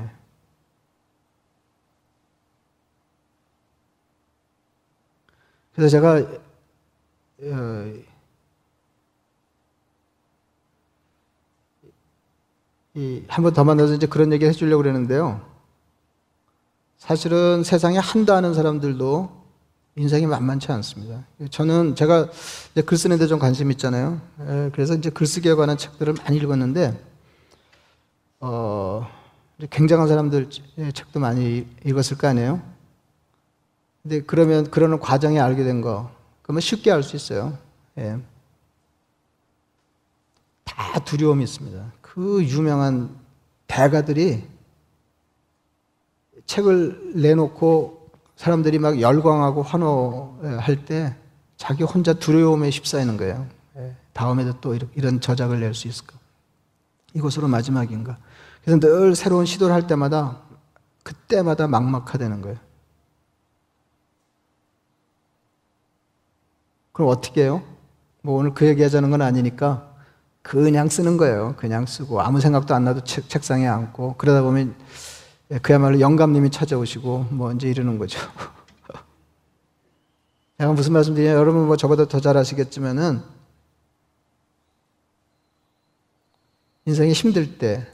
그래서 5.74 5.90
제가 5.90 6.22
어, 7.44 7.92
한번 13.26 13.52
더 13.52 13.64
만나서 13.64 13.94
이제 13.94 14.06
그런 14.06 14.32
얘기 14.32 14.44
해주려고 14.44 14.82
그러는데요. 14.82 15.40
사실은 16.98 17.64
세상에 17.64 17.98
한다 17.98 18.36
하는 18.36 18.54
사람들도 18.54 19.41
인생이 19.96 20.26
만만치 20.26 20.72
않습니다. 20.72 21.24
저는 21.50 21.94
제가 21.94 22.30
글 22.86 22.96
쓰는 22.96 23.18
데 23.18 23.26
좀 23.26 23.38
관심 23.38 23.70
있잖아요. 23.72 24.20
예, 24.40 24.70
그래서 24.72 24.94
이제 24.94 25.10
글쓰기에 25.10 25.54
관한 25.54 25.76
책들을 25.76 26.14
많이 26.14 26.38
읽었는데, 26.38 26.98
어, 28.40 29.06
굉장한 29.70 30.08
사람들 30.08 30.48
책도 30.94 31.20
많이 31.20 31.66
읽었을 31.84 32.16
거 32.16 32.26
아니에요? 32.26 32.62
근데 34.02 34.22
그러면 34.22 34.70
그러는 34.70 34.98
과정에 34.98 35.38
알게 35.38 35.62
된 35.62 35.82
거, 35.82 36.10
그러면 36.42 36.60
쉽게 36.62 36.90
알 36.90 37.02
수 37.02 37.14
있어요. 37.14 37.58
예. 37.98 38.16
다 40.64 40.98
두려움이 41.04 41.44
있습니다. 41.44 41.92
그 42.00 42.42
유명한 42.44 43.14
대가들이 43.66 44.42
책을 46.46 47.12
내놓고 47.14 48.01
사람들이 48.36 48.78
막 48.78 49.00
열광하고 49.00 49.62
환호할 49.62 50.84
때 50.84 51.14
자기 51.56 51.84
혼자 51.84 52.12
두려움에 52.12 52.70
휩싸이는 52.70 53.16
거예요. 53.16 53.46
예. 53.76 53.94
다음에도 54.12 54.60
또 54.60 54.76
이런 54.94 55.20
저작을 55.20 55.60
낼 55.60 55.74
수 55.74 55.88
있을까? 55.88 56.16
이것으로 57.14 57.46
마지막인가? 57.48 58.18
그래서 58.64 58.80
늘 58.80 59.14
새로운 59.14 59.46
시도를 59.46 59.74
할 59.74 59.86
때마다 59.86 60.38
그때마다 61.02 61.66
막막하다는 61.68 62.42
거예요. 62.42 62.56
그럼 66.92 67.10
어떻게 67.10 67.42
해요? 67.44 67.62
뭐 68.22 68.38
오늘 68.38 68.54
그 68.54 68.66
얘기 68.66 68.82
하자는 68.82 69.10
건 69.10 69.22
아니니까 69.22 69.88
그냥 70.42 70.88
쓰는 70.88 71.16
거예요. 71.16 71.54
그냥 71.56 71.86
쓰고 71.86 72.20
아무 72.20 72.40
생각도 72.40 72.74
안 72.74 72.84
나도 72.84 73.04
책, 73.04 73.28
책상에 73.28 73.66
앉고 73.66 74.16
그러다 74.18 74.42
보면 74.42 74.74
예, 74.78 74.84
그야말로 75.60 76.00
영감님이 76.00 76.50
찾아오시고 76.50 77.26
뭐 77.30 77.52
이제 77.52 77.68
이러는 77.68 77.98
거죠. 77.98 78.18
제가 80.58 80.72
무슨 80.72 80.92
말씀드리냐 80.92 81.32
여러분 81.32 81.66
뭐 81.66 81.76
저보다 81.76 82.06
더 82.06 82.20
잘 82.20 82.36
아시겠지만은 82.36 83.20
인생이 86.86 87.12
힘들 87.12 87.58
때 87.58 87.86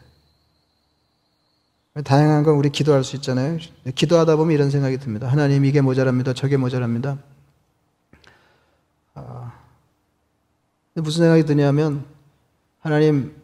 다양한 2.05 2.45
건 2.45 2.55
우리 2.55 2.71
기도할 2.71 3.03
수 3.03 3.17
있잖아요. 3.17 3.59
기도하다 3.95 4.37
보면 4.37 4.55
이런 4.55 4.71
생각이 4.71 4.99
듭니다. 4.99 5.27
하나님 5.27 5.65
이게 5.65 5.81
모자랍니다. 5.81 6.33
저게 6.33 6.57
모자랍니다. 6.57 7.19
아, 9.15 9.53
무슨 10.95 11.25
생각이 11.25 11.45
드냐면 11.45 12.05
하나님 12.79 13.35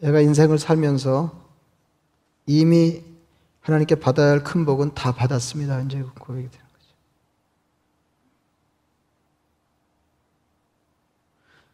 내가 0.00 0.20
인생을 0.20 0.58
살면서 0.58 1.45
이미 2.46 3.02
하나님께 3.60 3.96
받아야 3.96 4.30
할 4.30 4.44
큰 4.44 4.64
복은 4.64 4.94
다 4.94 5.12
받았습니다. 5.12 5.80
이제 5.82 6.00
고백이 6.02 6.48
되는 6.48 6.66
거죠. 6.72 6.94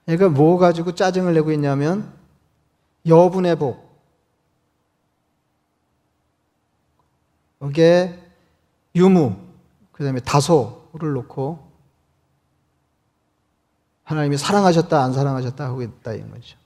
그러니까 0.07 0.29
뭐 0.31 0.59
가지고 0.59 0.95
짜증을 0.95 1.35
내고 1.35 1.53
있냐면 1.53 2.13
여분의 3.07 3.57
복. 3.57 3.93
여기에 7.61 8.19
유무, 8.95 9.37
그 9.93 10.05
다음에 10.05 10.21
다소를 10.21 11.13
놓고 11.13 11.71
하나님이 14.05 14.37
사랑하셨다, 14.37 15.03
안 15.03 15.13
사랑하셨다 15.13 15.65
하고 15.65 15.83
있다, 15.83 16.15
이 16.15 16.29
거죠. 16.29 16.62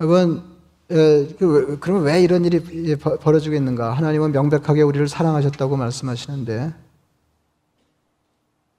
여러분, 0.00 0.44
그, 0.86 1.76
그러면 1.80 2.04
왜 2.04 2.22
이런 2.22 2.44
일이 2.44 2.60
벌어지고 2.96 3.56
있는가? 3.56 3.92
하나님은 3.94 4.30
명백하게 4.30 4.82
우리를 4.82 5.08
사랑하셨다고 5.08 5.76
말씀하시는데, 5.76 6.72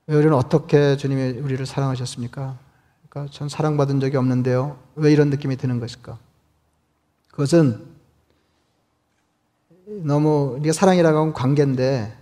우리는 0.08 0.34
어떻게 0.34 0.96
주님이 0.96 1.40
우리를 1.40 1.66
사랑하셨습니까? 1.66 2.58
그러니까 3.10 3.34
전 3.34 3.50
사랑받은 3.50 4.00
적이 4.00 4.16
없는데요. 4.16 4.80
왜 4.96 5.12
이런 5.12 5.30
느낌이 5.30 5.58
드는 5.58 5.82
것일까? 5.82 6.18
그것은 7.32 7.86
너무 10.04 10.56
우리가 10.60 10.72
사랑이라고 10.72 11.18
하면 11.18 11.34
관계인데 11.34 12.16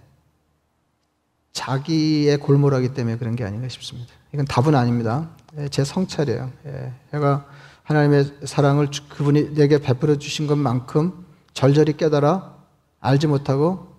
자기의 1.54 2.38
골몰하기 2.40 2.94
때문에 2.94 3.18
그런 3.18 3.36
게 3.36 3.44
아닌가 3.44 3.68
싶습니다. 3.70 4.12
이건 4.34 4.46
답은 4.46 4.74
아닙니다. 4.74 5.30
예, 5.58 5.70
제 5.70 5.84
성찰이에요. 5.84 6.52
예, 6.66 6.94
제가 7.12 7.46
하나님의 7.88 8.34
사랑을 8.44 8.90
그분이 9.08 9.54
내게 9.54 9.78
베풀어 9.78 10.18
주신 10.18 10.46
것만큼 10.46 11.26
절절히 11.54 11.96
깨달아 11.96 12.54
알지 13.00 13.28
못하고 13.28 13.96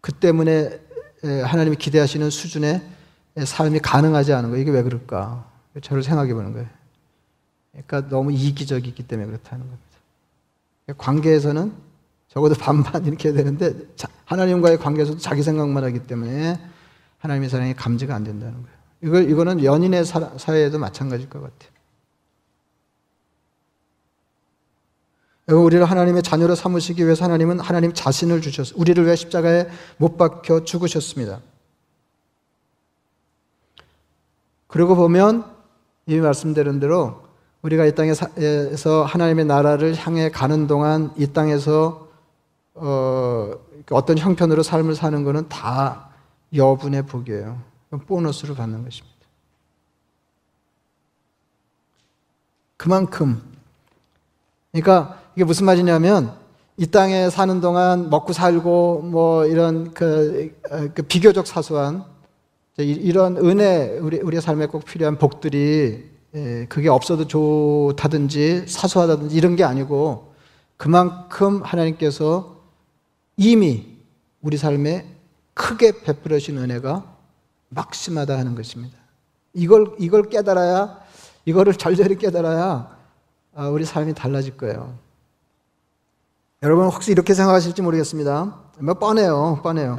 그 0.00 0.12
때문에 0.12 0.80
예, 1.24 1.40
하나님이 1.42 1.76
기대하시는 1.76 2.30
수준의 2.30 2.82
삶이 3.44 3.80
가능하지 3.80 4.32
않은 4.32 4.50
거 4.50 4.56
이게 4.56 4.70
왜 4.70 4.82
그럴까? 4.82 5.50
저를 5.82 6.02
생각해 6.02 6.32
보는 6.32 6.54
거예요. 6.54 6.66
그러니까 7.72 8.08
너무 8.08 8.32
이기적이기 8.32 9.02
때문에 9.02 9.26
그렇다는 9.26 9.66
겁니다. 9.66 9.84
관계에서는 10.96 11.74
적어도 12.28 12.54
반반 12.58 13.04
이렇게 13.04 13.28
해야 13.28 13.36
되는데 13.36 13.74
하나님과의 14.24 14.78
관계에서도 14.78 15.18
자기 15.18 15.42
생각만 15.42 15.84
하기 15.84 16.06
때문에 16.06 16.58
하나님의 17.18 17.50
사랑이 17.50 17.74
감지가 17.74 18.14
안 18.14 18.24
된다는 18.24 18.54
거예요. 18.54 18.76
이걸 19.02 19.30
이거는 19.30 19.62
연인의 19.62 20.06
사회에도 20.06 20.78
마찬가지일 20.78 21.28
것 21.28 21.42
같아요. 21.42 21.75
우리를 25.54 25.84
하나님의 25.84 26.22
자녀로 26.22 26.56
삼으시기 26.56 27.04
위해서 27.04 27.24
하나님은 27.24 27.60
하나님 27.60 27.92
자신을 27.92 28.40
주셨어요. 28.40 28.78
우리를 28.80 29.04
왜 29.06 29.14
십자가에 29.14 29.68
못 29.96 30.16
박혀 30.16 30.64
죽으셨습니다. 30.64 31.40
그러고 34.66 34.96
보면 34.96 35.44
이 36.06 36.16
말씀드린 36.16 36.80
대로 36.80 37.24
우리가 37.62 37.84
이 37.84 37.94
땅에서 37.94 39.04
하나님의 39.04 39.44
나라를 39.44 39.94
향해 39.94 40.30
가는 40.30 40.66
동안 40.66 41.12
이 41.16 41.28
땅에서 41.28 42.08
어, 42.74 43.52
어떤 43.90 44.18
형편으로 44.18 44.62
삶을 44.62 44.94
사는 44.94 45.24
것은 45.24 45.48
다 45.48 46.10
여분의 46.54 47.06
복이에요. 47.06 47.60
보너스로 48.06 48.54
받는 48.54 48.84
것입니다. 48.84 49.16
그만큼 52.76 53.42
그러니까 54.72 55.25
이게 55.36 55.44
무슨 55.44 55.66
말이냐면 55.66 56.34
이 56.78 56.86
땅에 56.86 57.28
사는 57.28 57.60
동안 57.60 58.08
먹고 58.08 58.32
살고 58.32 59.02
뭐 59.02 59.46
이런 59.46 59.92
그, 59.92 60.58
그 60.94 61.02
비교적 61.02 61.46
사소한 61.46 62.04
이런 62.78 63.36
은혜 63.36 63.98
우리 63.98 64.18
우리의 64.18 64.40
삶에 64.40 64.66
꼭 64.66 64.84
필요한 64.84 65.18
복들이 65.18 66.10
예, 66.34 66.66
그게 66.68 66.88
없어도 66.88 67.26
좋다든지 67.26 68.64
사소하다든지 68.66 69.36
이런 69.36 69.56
게 69.56 69.64
아니고 69.64 70.32
그만큼 70.76 71.62
하나님께서 71.62 72.56
이미 73.36 73.86
우리 74.42 74.56
삶에 74.56 75.06
크게 75.54 76.02
베풀어 76.02 76.38
주신 76.38 76.58
은혜가 76.58 77.04
막심하다 77.70 78.38
하는 78.38 78.54
것입니다. 78.54 78.96
이걸 79.54 79.94
이걸 79.98 80.28
깨달아야 80.28 80.98
이거를 81.46 81.74
절절히 81.74 82.16
깨달아야 82.16 82.96
아, 83.54 83.68
우리 83.68 83.84
삶이 83.84 84.14
달라질 84.14 84.56
거예요. 84.56 85.05
여러분 86.62 86.86
혹시 86.86 87.12
이렇게 87.12 87.34
생각하실지 87.34 87.82
모르겠습니다. 87.82 88.56
뭐 88.78 88.94
뻔해요, 88.94 89.60
뻔해요. 89.62 89.98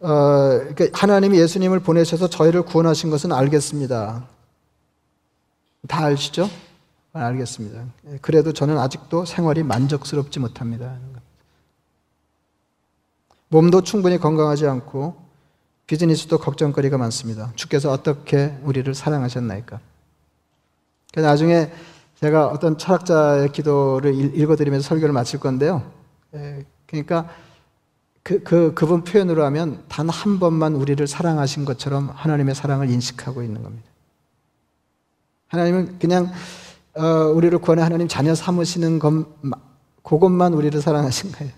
어, 0.00 0.58
그러니까 0.74 0.86
하나님이 0.92 1.38
예수님을 1.38 1.80
보내셔서 1.80 2.28
저희를 2.28 2.62
구원하신 2.62 3.10
것은 3.10 3.32
알겠습니다. 3.32 4.26
다 5.88 6.04
아시죠? 6.04 6.48
알겠습니다. 7.12 7.84
그래도 8.20 8.52
저는 8.52 8.78
아직도 8.78 9.24
생활이 9.24 9.62
만족스럽지 9.62 10.40
못합니다. 10.40 10.96
몸도 13.48 13.82
충분히 13.82 14.18
건강하지 14.18 14.66
않고 14.66 15.16
비즈니스도 15.86 16.38
걱정거리가 16.38 16.98
많습니다. 16.98 17.52
주께서 17.54 17.90
어떻게 17.90 18.58
우리를 18.62 18.92
사랑하셨나이까? 18.94 19.80
나중에 21.16 21.70
제가 22.24 22.46
어떤 22.46 22.78
철학자의 22.78 23.52
기도를 23.52 24.14
읽어드리면서 24.34 24.88
설교를 24.88 25.12
마칠 25.12 25.40
건데요. 25.40 25.82
그러니까 26.86 27.28
그, 28.22 28.42
그, 28.42 28.72
그분 28.72 29.04
표현으로 29.04 29.44
하면 29.44 29.84
단 29.88 30.08
한 30.08 30.38
번만 30.38 30.74
우리를 30.74 31.06
사랑하신 31.06 31.66
것처럼 31.66 32.08
하나님의 32.14 32.54
사랑을 32.54 32.88
인식하고 32.88 33.42
있는 33.42 33.62
겁니다. 33.62 33.86
하나님은 35.48 35.98
그냥 35.98 36.32
어, 36.94 37.04
우리를 37.34 37.58
구원해 37.58 37.82
하나님 37.82 38.08
자녀 38.08 38.34
삼으시는 38.34 39.00
것, 39.00 39.26
그것만 40.02 40.54
우리를 40.54 40.80
사랑하신 40.80 41.30
거예요. 41.32 41.52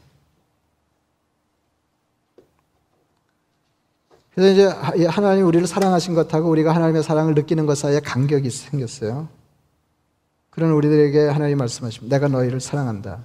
그래서 4.35 4.53
이제 4.53 5.07
하나님 5.07 5.47
우리를 5.47 5.65
사랑하신 5.69 6.15
것하고 6.15 6.51
우리가 6.51 6.75
하나님의 6.75 7.05
사랑을 7.05 7.35
느끼는 7.35 7.67
것 7.67 7.79
사이에 7.79 8.01
간격이 8.01 8.51
생겼어요. 8.51 9.29
그런 10.57 10.71
우리들에게 10.73 11.29
하나님 11.29 11.59
말씀하십니다. 11.59 12.17
내가 12.17 12.29
너희를 12.29 12.61
사랑한다. 12.61 13.19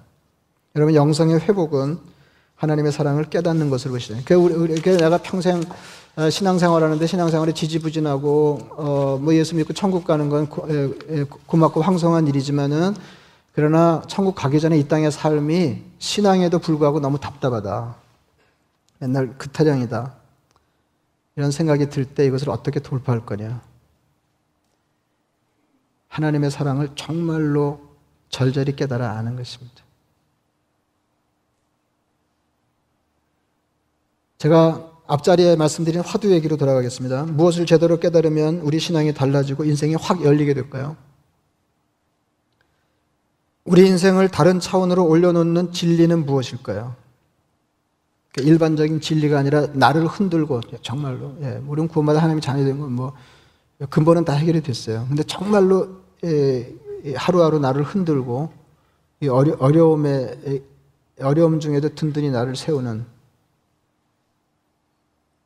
여러분 0.75 0.93
영성의 0.95 1.39
회복은 1.39 1.97
하나님의 2.55 2.91
사랑을 2.91 3.23
깨닫는 3.23 3.69
것으로 3.69 3.93
보시잖아요. 3.93 4.23
그 4.27 4.33
우리, 4.33 4.81
그 4.81 4.89
내가 4.97 5.17
평생 5.17 5.63
어, 6.17 6.29
신앙생활하는데 6.29 7.07
신앙생활이 7.07 7.53
지지부진하고 7.53 8.59
어, 8.71 9.19
뭐 9.21 9.33
예수 9.33 9.55
믿고 9.55 9.71
천국 9.71 10.03
가는 10.03 10.27
건 10.27 10.49
고맙고 10.49 11.81
황송한 11.81 12.27
일이지만은 12.27 12.95
그러나 13.53 14.01
천국 14.09 14.35
가기 14.35 14.59
전에 14.59 14.77
이 14.77 14.85
땅의 14.89 15.13
삶이 15.13 15.83
신앙에도 15.99 16.59
불구하고 16.59 16.99
너무 16.99 17.17
답답하다. 17.17 17.95
맨날 18.99 19.33
그 19.37 19.47
타령이다. 19.47 20.15
이런 21.37 21.51
생각이 21.51 21.89
들 21.89 22.03
때 22.03 22.25
이것을 22.25 22.49
어떻게 22.49 22.81
돌파할 22.81 23.25
거냐. 23.25 23.61
하나님의 26.11 26.51
사랑을 26.51 26.89
정말로 26.95 27.79
절절히 28.29 28.75
깨달아 28.75 29.11
아는 29.11 29.37
것입니다. 29.37 29.81
제가 34.37 34.91
앞자리에 35.07 35.55
말씀드린 35.55 36.01
화두 36.01 36.31
얘기로 36.31 36.57
돌아가겠습니다. 36.57 37.25
무엇을 37.25 37.65
제대로 37.65 37.99
깨달으면 37.99 38.59
우리 38.59 38.79
신앙이 38.79 39.13
달라지고 39.13 39.63
인생이 39.63 39.95
확 39.95 40.23
열리게 40.23 40.53
될까요? 40.53 40.97
우리 43.63 43.87
인생을 43.87 44.29
다른 44.29 44.59
차원으로 44.59 45.05
올려놓는 45.05 45.71
진리는 45.71 46.25
무엇일까요? 46.25 46.95
일반적인 48.37 48.99
진리가 48.99 49.39
아니라 49.39 49.67
나를 49.73 50.07
흔들고 50.07 50.61
정말로 50.81 51.35
예, 51.41 51.61
우리는 51.67 51.87
구원받아 51.87 52.19
하나님이 52.19 52.41
자녀 52.41 52.63
된 52.63 52.79
건뭐 52.79 53.13
근본은 53.89 54.25
다 54.25 54.33
해결이 54.33 54.61
됐어요. 54.61 55.05
근데 55.07 55.23
정말로 55.23 56.01
예, 56.23 56.75
하루하루 57.15 57.59
나를 57.59 57.83
흔들고 57.83 58.53
어려, 59.29 59.55
어려움에 59.59 60.61
어려움 61.19 61.59
중에도 61.59 61.89
든든히 61.93 62.29
나를 62.29 62.55
세우는 62.55 63.05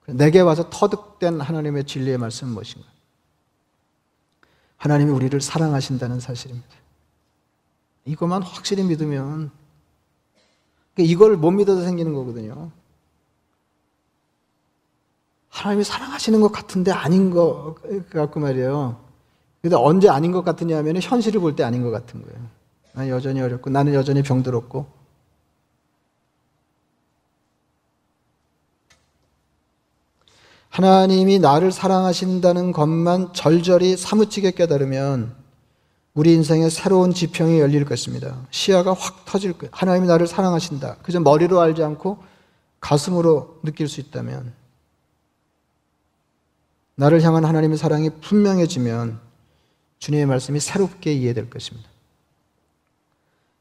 내게 0.07 0.39
와서 0.39 0.69
터득된 0.69 1.41
하나님의 1.41 1.85
진리의 1.85 2.17
말씀은 2.17 2.53
무엇인가? 2.53 2.87
하나님이 4.77 5.11
우리를 5.11 5.39
사랑하신다는 5.41 6.19
사실입니다. 6.19 6.67
이것만 8.05 8.43
확실히 8.43 8.83
믿으면 8.83 9.49
그러니까 10.93 11.11
이걸 11.11 11.37
못 11.37 11.51
믿어도 11.51 11.83
생기는 11.83 12.13
거거든요. 12.13 12.71
하나님이 15.55 15.85
사랑하시는 15.85 16.41
것 16.41 16.51
같은데 16.51 16.91
아닌 16.91 17.31
것 17.31 17.75
같고 18.11 18.41
말이에요. 18.41 18.97
근데 19.61 19.75
언제 19.77 20.09
아닌 20.09 20.31
것 20.33 20.43
같으냐 20.43 20.77
하면 20.77 20.97
현실을 21.01 21.39
볼 21.39 21.55
때 21.55 21.63
아닌 21.63 21.81
것 21.81 21.91
같은 21.91 22.21
거예요. 22.21 22.37
나는 22.93 23.09
여전히 23.09 23.41
어렵고 23.41 23.69
나는 23.69 23.93
여전히 23.93 24.21
병들었고 24.21 24.85
하나님이 30.69 31.39
나를 31.39 31.71
사랑하신다는 31.71 32.73
것만 32.73 33.31
절절히 33.33 33.95
사무치게 33.95 34.51
깨달으면 34.51 35.33
우리 36.13 36.33
인생에 36.33 36.69
새로운 36.69 37.13
지평이 37.13 37.61
열릴 37.61 37.85
것입니다. 37.85 38.45
시야가 38.51 38.93
확 38.93 39.23
터질 39.23 39.53
거예요. 39.53 39.71
하나님이 39.73 40.07
나를 40.07 40.27
사랑하신다. 40.27 40.97
그저 41.01 41.21
머리로 41.21 41.61
알지 41.61 41.81
않고 41.81 42.17
가슴으로 42.81 43.59
느낄 43.63 43.87
수 43.87 44.01
있다면 44.01 44.64
나를 46.95 47.21
향한 47.21 47.45
하나님의 47.45 47.77
사랑이 47.77 48.09
분명해지면 48.09 49.19
주님의 49.99 50.25
말씀이 50.27 50.59
새롭게 50.59 51.13
이해될 51.13 51.49
것입니다. 51.49 51.89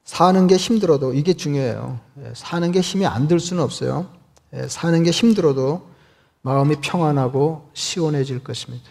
사는 0.05 0.47
게 0.47 0.57
힘들어도 0.57 1.14
이게 1.14 1.33
중요해요. 1.33 1.99
예, 2.23 2.33
사는 2.35 2.70
게 2.73 2.81
힘이 2.81 3.07
안 3.07 3.27
들 3.27 3.40
수는 3.40 3.62
없어요. 3.62 4.11
예, 4.53 4.68
사는 4.68 5.03
게 5.03 5.11
힘들어도 5.11 5.88
마음이 6.42 6.77
평안하고 6.83 7.70
시원해질 7.73 8.44
것입니다. 8.44 8.90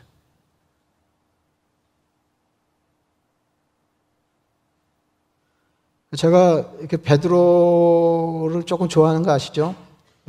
제가 6.18 6.72
이렇게 6.80 6.98
베드로를 6.98 8.64
조금 8.64 8.88
좋아하는 8.88 9.24
거 9.24 9.32
아시죠? 9.32 9.76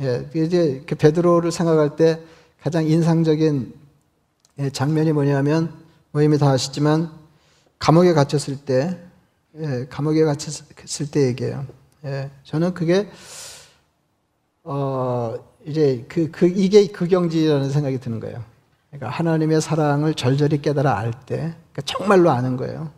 예, 0.01 0.27
이제 0.35 0.63
이렇게 0.63 0.95
베드로를 0.95 1.51
생각할 1.51 1.95
때 1.95 2.21
가장 2.61 2.85
인상적인 2.87 3.73
예, 3.73 3.84
장면이 4.71 5.11
뭐냐면 5.11 5.73
뭐 6.11 6.21
이미 6.21 6.37
다 6.37 6.49
아시지만 6.49 7.11
감옥에 7.79 8.13
갇혔을 8.13 8.57
때 8.57 8.97
예, 9.57 9.85
감옥에 9.89 10.23
갇혔을 10.23 11.11
때 11.11 11.27
얘기예요. 11.27 11.65
예, 12.05 12.29
저는 12.43 12.73
그게 12.73 13.09
어 14.63 15.35
이제 15.65 16.05
그, 16.07 16.29
그 16.31 16.47
이게 16.47 16.87
그 16.87 17.07
경지라는 17.07 17.69
생각이 17.69 17.99
드는 17.99 18.19
거예요. 18.19 18.43
그러니까 18.89 19.09
하나님의 19.09 19.61
사랑을 19.61 20.13
절절히 20.13 20.61
깨달아 20.61 20.97
알 20.97 21.11
때, 21.11 21.35
그러니까 21.35 21.81
정말로 21.85 22.29
아는 22.31 22.55
거예요. 22.55 22.91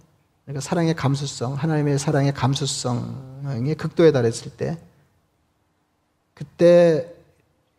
그러니까 0.46 0.62
사랑의 0.62 0.96
감수성, 0.96 1.56
하나님의 1.56 1.98
사랑의 1.98 2.34
감수성이 2.34 3.74
극도에 3.76 4.12
달했을 4.12 4.52
때, 4.52 4.78
그때 6.34 7.13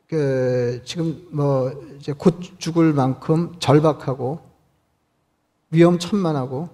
그 0.08 0.80
지금 0.84 1.28
뭐 1.30 1.70
이제 1.98 2.12
곧 2.12 2.40
죽을 2.58 2.94
만큼 2.94 3.54
절박하고 3.60 4.40
위험천만하고 5.70 6.70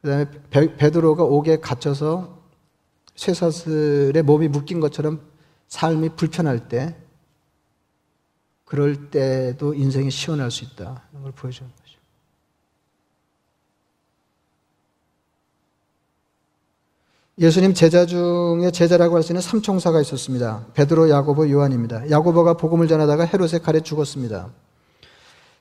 그다음에 0.00 0.26
베드로가 0.50 1.24
옥에 1.24 1.60
갇혀서 1.60 2.38
쇠사슬에 3.14 4.22
몸이 4.22 4.48
묶인 4.48 4.80
것처럼 4.80 5.20
삶이 5.66 6.10
불편할 6.10 6.68
때 6.68 6.96
그럴 8.64 9.10
때도 9.10 9.74
인생이 9.74 10.10
시원할 10.10 10.50
수 10.50 10.64
있다. 10.64 11.02
이런 11.10 11.22
걸 11.24 11.32
보여주는 11.32 11.70
거죠. 11.70 11.97
예수님 17.38 17.72
제자 17.72 18.04
중에 18.04 18.70
제자라고 18.72 19.14
할 19.16 19.22
수 19.22 19.32
있는 19.32 19.40
삼총사가 19.40 20.00
있었습니다. 20.00 20.64
베드로, 20.74 21.08
야고보, 21.08 21.48
요한입니다. 21.50 22.10
야고보가 22.10 22.54
복음을 22.54 22.88
전하다가 22.88 23.26
헤롯의 23.26 23.60
칼에 23.62 23.80
죽었습니다. 23.80 24.48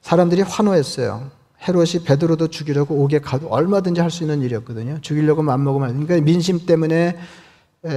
사람들이 0.02 0.42
환호했어요. 0.42 1.30
헤롯이 1.68 2.04
베드로도 2.06 2.48
죽이려고 2.48 2.96
옥에 3.04 3.20
가도 3.20 3.48
얼마든지 3.48 4.02
할 4.02 4.10
수 4.10 4.24
있는 4.24 4.42
일이었거든요. 4.42 5.00
죽이려고 5.02 5.44
맘먹으면 5.44 6.06
그러니까 6.06 6.20
민심 6.26 6.66
때문에 6.66 7.18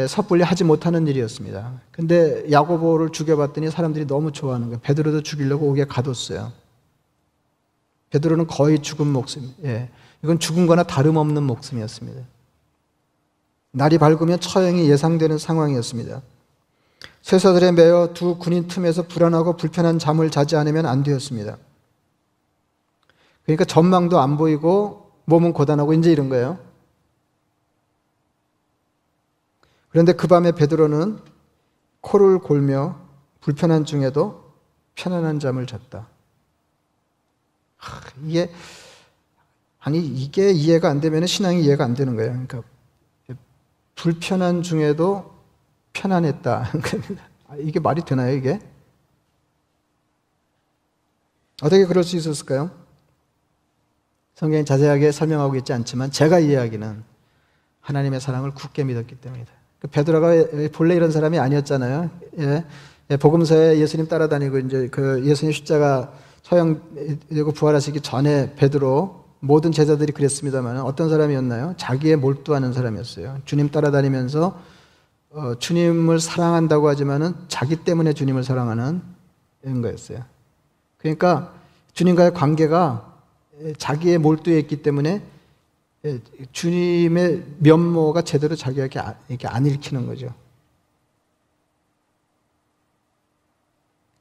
섣불리 0.09 0.43
하지 0.43 0.65
못하는 0.65 1.07
일이었습니다. 1.07 1.81
근데 1.91 2.45
야고보를 2.51 3.11
죽여봤더니 3.11 3.71
사람들이 3.71 4.07
너무 4.07 4.31
좋아하는 4.33 4.67
거예요. 4.69 4.81
베드로도 4.83 5.23
죽이려고 5.23 5.67
옥에 5.71 5.85
가뒀어요. 5.85 6.53
베드로는 8.11 8.47
거의 8.47 8.81
죽은 8.81 9.07
목숨. 9.07 9.55
예. 9.65 9.89
이건 10.23 10.39
죽은 10.39 10.67
거나 10.67 10.83
다름없는 10.83 11.43
목숨이었습니다. 11.45 12.21
날이 13.73 13.99
밝으면 13.99 14.41
처형이 14.41 14.89
예상되는 14.91 15.39
상황이었습니다. 15.39 16.23
쇠사들에 17.23 17.73
매여 17.73 18.11
두 18.15 18.37
군인 18.39 18.67
틈에서 18.67 19.03
불안하고 19.03 19.57
불편한 19.57 19.99
잠을 19.99 20.31
자지 20.31 20.57
않으면 20.57 20.87
안 20.87 21.03
되었습니다. 21.03 21.57
그러니까 23.45 23.65
전망도 23.65 24.19
안 24.21 24.37
보이고 24.37 25.13
몸은 25.27 25.53
고단하고 25.53 25.93
이제 25.95 26.11
이런 26.11 26.29
거예요. 26.29 26.59
그런데 29.91 30.13
그 30.13 30.27
밤에 30.27 30.53
베드로는 30.53 31.19
코를 32.01 32.39
골며 32.39 32.99
불편한 33.41 33.85
중에도 33.85 34.53
편안한 34.95 35.41
잠을 35.41 35.67
잤다. 35.67 36.09
하, 37.77 38.01
이게 38.25 38.51
아니 39.79 39.99
이게 39.99 40.51
이해가 40.51 40.89
안 40.89 41.01
되면 41.01 41.27
신앙이 41.27 41.63
이해가 41.65 41.85
안 41.85 41.95
되는 41.95 42.17
거예요. 42.17 42.31
그러니까 42.33 42.63
불편한 44.01 44.63
중에도 44.63 45.31
편안했다. 45.93 46.71
아, 47.49 47.57
이게 47.59 47.79
말이 47.81 48.03
되나요, 48.03 48.35
이게? 48.35 48.59
어떻게 51.63 51.85
그럴 51.85 52.03
수 52.03 52.17
있었을까요? 52.17 52.71
성경이 54.37 54.65
자세하게 54.65 55.13
설명하고 55.13 55.57
있지 55.57 55.75
않지만 55.75 56.11
제가 56.11 56.39
이해하기는 56.39 57.05
하나님의 57.83 58.23
사랑을 58.23 58.53
굳게 58.53 58.85
믿었기 58.85 59.17
때문이다. 59.17 59.53
그 59.81 59.89
베드로가 59.89 60.29
본래 60.73 60.95
이런 60.95 61.11
사람이 61.11 61.39
아니었잖아요. 61.39 62.11
예. 62.39 62.65
예, 63.11 63.17
복음서에 63.19 63.81
예수님 63.81 64.09
따라다니고 64.09 64.59
이제 64.61 64.89
그 64.89 65.23
예수님 65.27 65.53
십자가 65.53 66.15
처형 66.41 67.19
되고 67.29 67.53
부활하시기 67.53 68.01
전에 68.01 68.55
베드로 68.55 69.20
모든 69.41 69.73
제자들이 69.73 70.13
그랬습니다만 70.13 70.79
어떤 70.81 71.09
사람이었나요? 71.09 71.75
자기에 71.77 72.17
몰두하는 72.17 72.73
사람이었어요. 72.73 73.41
주님 73.45 73.71
따라다니면서 73.71 74.61
어, 75.31 75.55
주님을 75.59 76.21
사랑한다고 76.21 76.89
하지만은 76.89 77.35
자기 77.49 77.77
때문에 77.77 78.13
주님을 78.13 78.45
사랑하는 78.45 79.01
거였어요. 79.65 80.25
그러니까 80.99 81.55
주님과의 81.93 82.35
관계가 82.35 83.15
자기에 83.79 84.19
몰두해 84.19 84.59
있기 84.61 84.83
때문에 84.83 85.23
주님의 86.53 87.45
면모가 87.59 88.23
제대로 88.23 88.57
자기에게 88.57 89.01
이렇게 89.29 89.49
안 89.49 89.67
읽히는 89.67 90.07
거죠. 90.07 90.35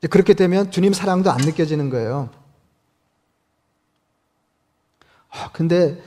그렇게 0.09 0.33
되면 0.33 0.71
주님 0.71 0.93
사랑도 0.93 1.31
안 1.31 1.37
느껴지는 1.37 1.89
거예요. 1.89 2.29
아, 5.29 5.51
근데 5.51 6.01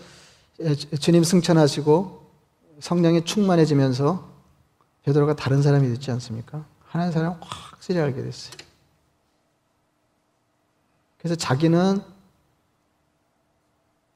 주님 1.00 1.24
승천하시고 1.24 2.22
성령이 2.80 3.24
충만해지면서 3.24 4.30
베드로가 5.04 5.36
다른 5.36 5.62
사람이 5.62 5.88
됐지 5.88 6.10
않습니까? 6.10 6.64
하나님 6.84 7.12
사랑을 7.12 7.36
확실히 7.40 8.00
알게 8.00 8.22
됐어요. 8.22 8.54
그래서 11.18 11.36
자기는 11.36 12.00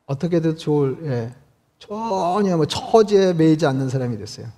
어떻게든 0.07 0.57
좋을 0.57 0.99
예, 1.05 1.35
전혀 1.79 2.57
뭐 2.57 2.67
처지에 2.67 3.33
매이지 3.33 3.67
않는 3.67 3.89
사람이 3.89 4.19
됐어요. 4.19 4.49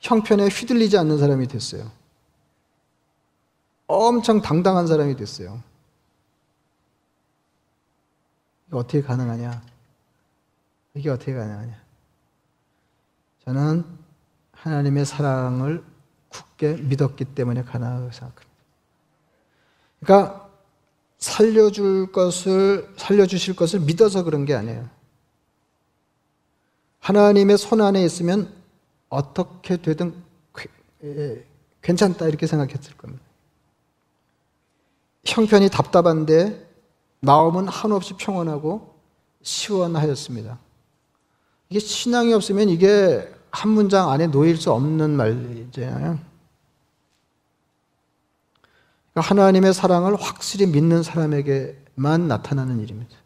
형편에 0.00 0.48
휘둘리지 0.48 0.96
않는 0.98 1.18
사람이 1.18 1.46
됐어요. 1.48 1.90
엄청 3.86 4.40
당당한 4.40 4.86
사람이 4.86 5.16
됐어요. 5.16 5.62
이게 8.70 8.76
어떻게 8.76 9.02
가능하냐? 9.02 9.62
이게 10.94 11.10
어떻게 11.10 11.34
가능하냐? 11.34 11.76
저는 13.44 13.84
하나님의 14.52 15.04
사랑을 15.04 15.82
굳게 16.28 16.76
믿었기 16.82 17.24
때문에 17.24 17.64
가능하다고 17.64 18.12
생각합니다. 18.12 18.50
그러니까 19.98 20.50
살려줄 21.18 22.12
것을, 22.12 22.88
살려주실 22.96 23.56
것을 23.56 23.80
믿어서 23.80 24.22
그런 24.22 24.44
게 24.44 24.54
아니에요. 24.54 24.88
하나님의 27.00 27.58
손 27.58 27.80
안에 27.80 28.04
있으면 28.04 28.54
어떻게 29.08 29.78
되든 29.78 30.14
괜찮다 31.82 32.28
이렇게 32.28 32.46
생각했을 32.46 32.96
겁니다. 32.96 33.24
형편이 35.24 35.70
답답한데 35.70 36.69
마음은 37.20 37.68
한없이 37.68 38.14
평온하고 38.14 38.94
시원하였습니다. 39.42 40.58
이게 41.68 41.78
신앙이 41.78 42.32
없으면 42.34 42.68
이게 42.68 43.32
한 43.50 43.70
문장 43.70 44.10
안에 44.10 44.26
놓일 44.26 44.56
수 44.56 44.72
없는 44.72 45.10
말이잖아요. 45.10 46.18
그러니까 49.12 49.20
하나님의 49.20 49.74
사랑을 49.74 50.16
확실히 50.16 50.66
믿는 50.66 51.02
사람에게만 51.02 52.28
나타나는 52.28 52.80
일입니다. 52.80 53.16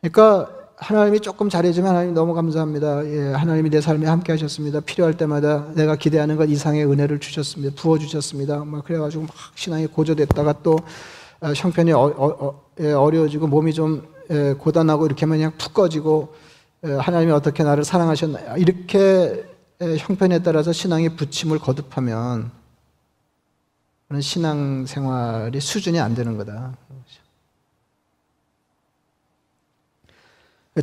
그러니까 0.00 0.67
하나님이 0.80 1.20
조금 1.20 1.48
잘해주면 1.48 1.90
하나님 1.90 2.14
너무 2.14 2.34
감사합니다. 2.34 3.04
예, 3.06 3.32
하나님이 3.32 3.68
내 3.70 3.80
삶에 3.80 4.06
함께 4.06 4.32
하셨습니다. 4.32 4.80
필요할 4.80 5.16
때마다 5.16 5.72
내가 5.74 5.96
기대하는 5.96 6.36
것 6.36 6.48
이상의 6.48 6.86
은혜를 6.86 7.18
주셨습니다. 7.18 7.74
부어주셨습니다. 7.80 8.64
막 8.64 8.84
그래가지고 8.84 9.24
막 9.24 9.32
신앙이 9.56 9.88
고조됐다가 9.88 10.62
또 10.62 10.78
어, 11.40 11.52
형편이 11.54 11.92
어, 11.92 12.00
어, 12.16 12.62
예, 12.80 12.92
어려워지고 12.92 13.48
몸이 13.48 13.74
좀 13.74 14.06
예, 14.30 14.54
고단하고 14.56 15.06
이렇게 15.06 15.24
하면 15.24 15.38
그냥 15.38 15.52
푹 15.58 15.74
꺼지고 15.74 16.34
예, 16.86 16.92
하나님이 16.92 17.32
어떻게 17.32 17.64
나를 17.64 17.82
사랑하셨나요? 17.84 18.56
이렇게 18.56 19.44
예, 19.82 19.96
형편에 19.96 20.42
따라서 20.44 20.72
신앙의 20.72 21.16
부침을 21.16 21.58
거듭하면 21.58 22.52
신앙 24.20 24.86
생활이 24.86 25.60
수준이 25.60 25.98
안 25.98 26.14
되는 26.14 26.36
거다. 26.36 26.76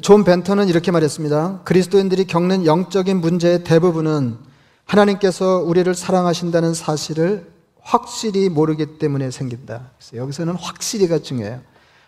존 0.01 0.23
벤터는 0.23 0.67
이렇게 0.67 0.91
말했습니다. 0.91 1.61
그리스도인들이 1.63 2.25
겪는 2.25 2.65
영적인 2.65 3.21
문제의 3.21 3.63
대부분은 3.63 4.37
하나님께서 4.85 5.59
우리를 5.59 5.93
사랑하신다는 5.93 6.73
사실을 6.73 7.47
확실히 7.81 8.49
모르기 8.49 8.97
때문에 8.97 9.31
생긴다. 9.31 9.91
여기서는 10.13 10.55
확실히가 10.55 11.19
중요해요. 11.19 11.61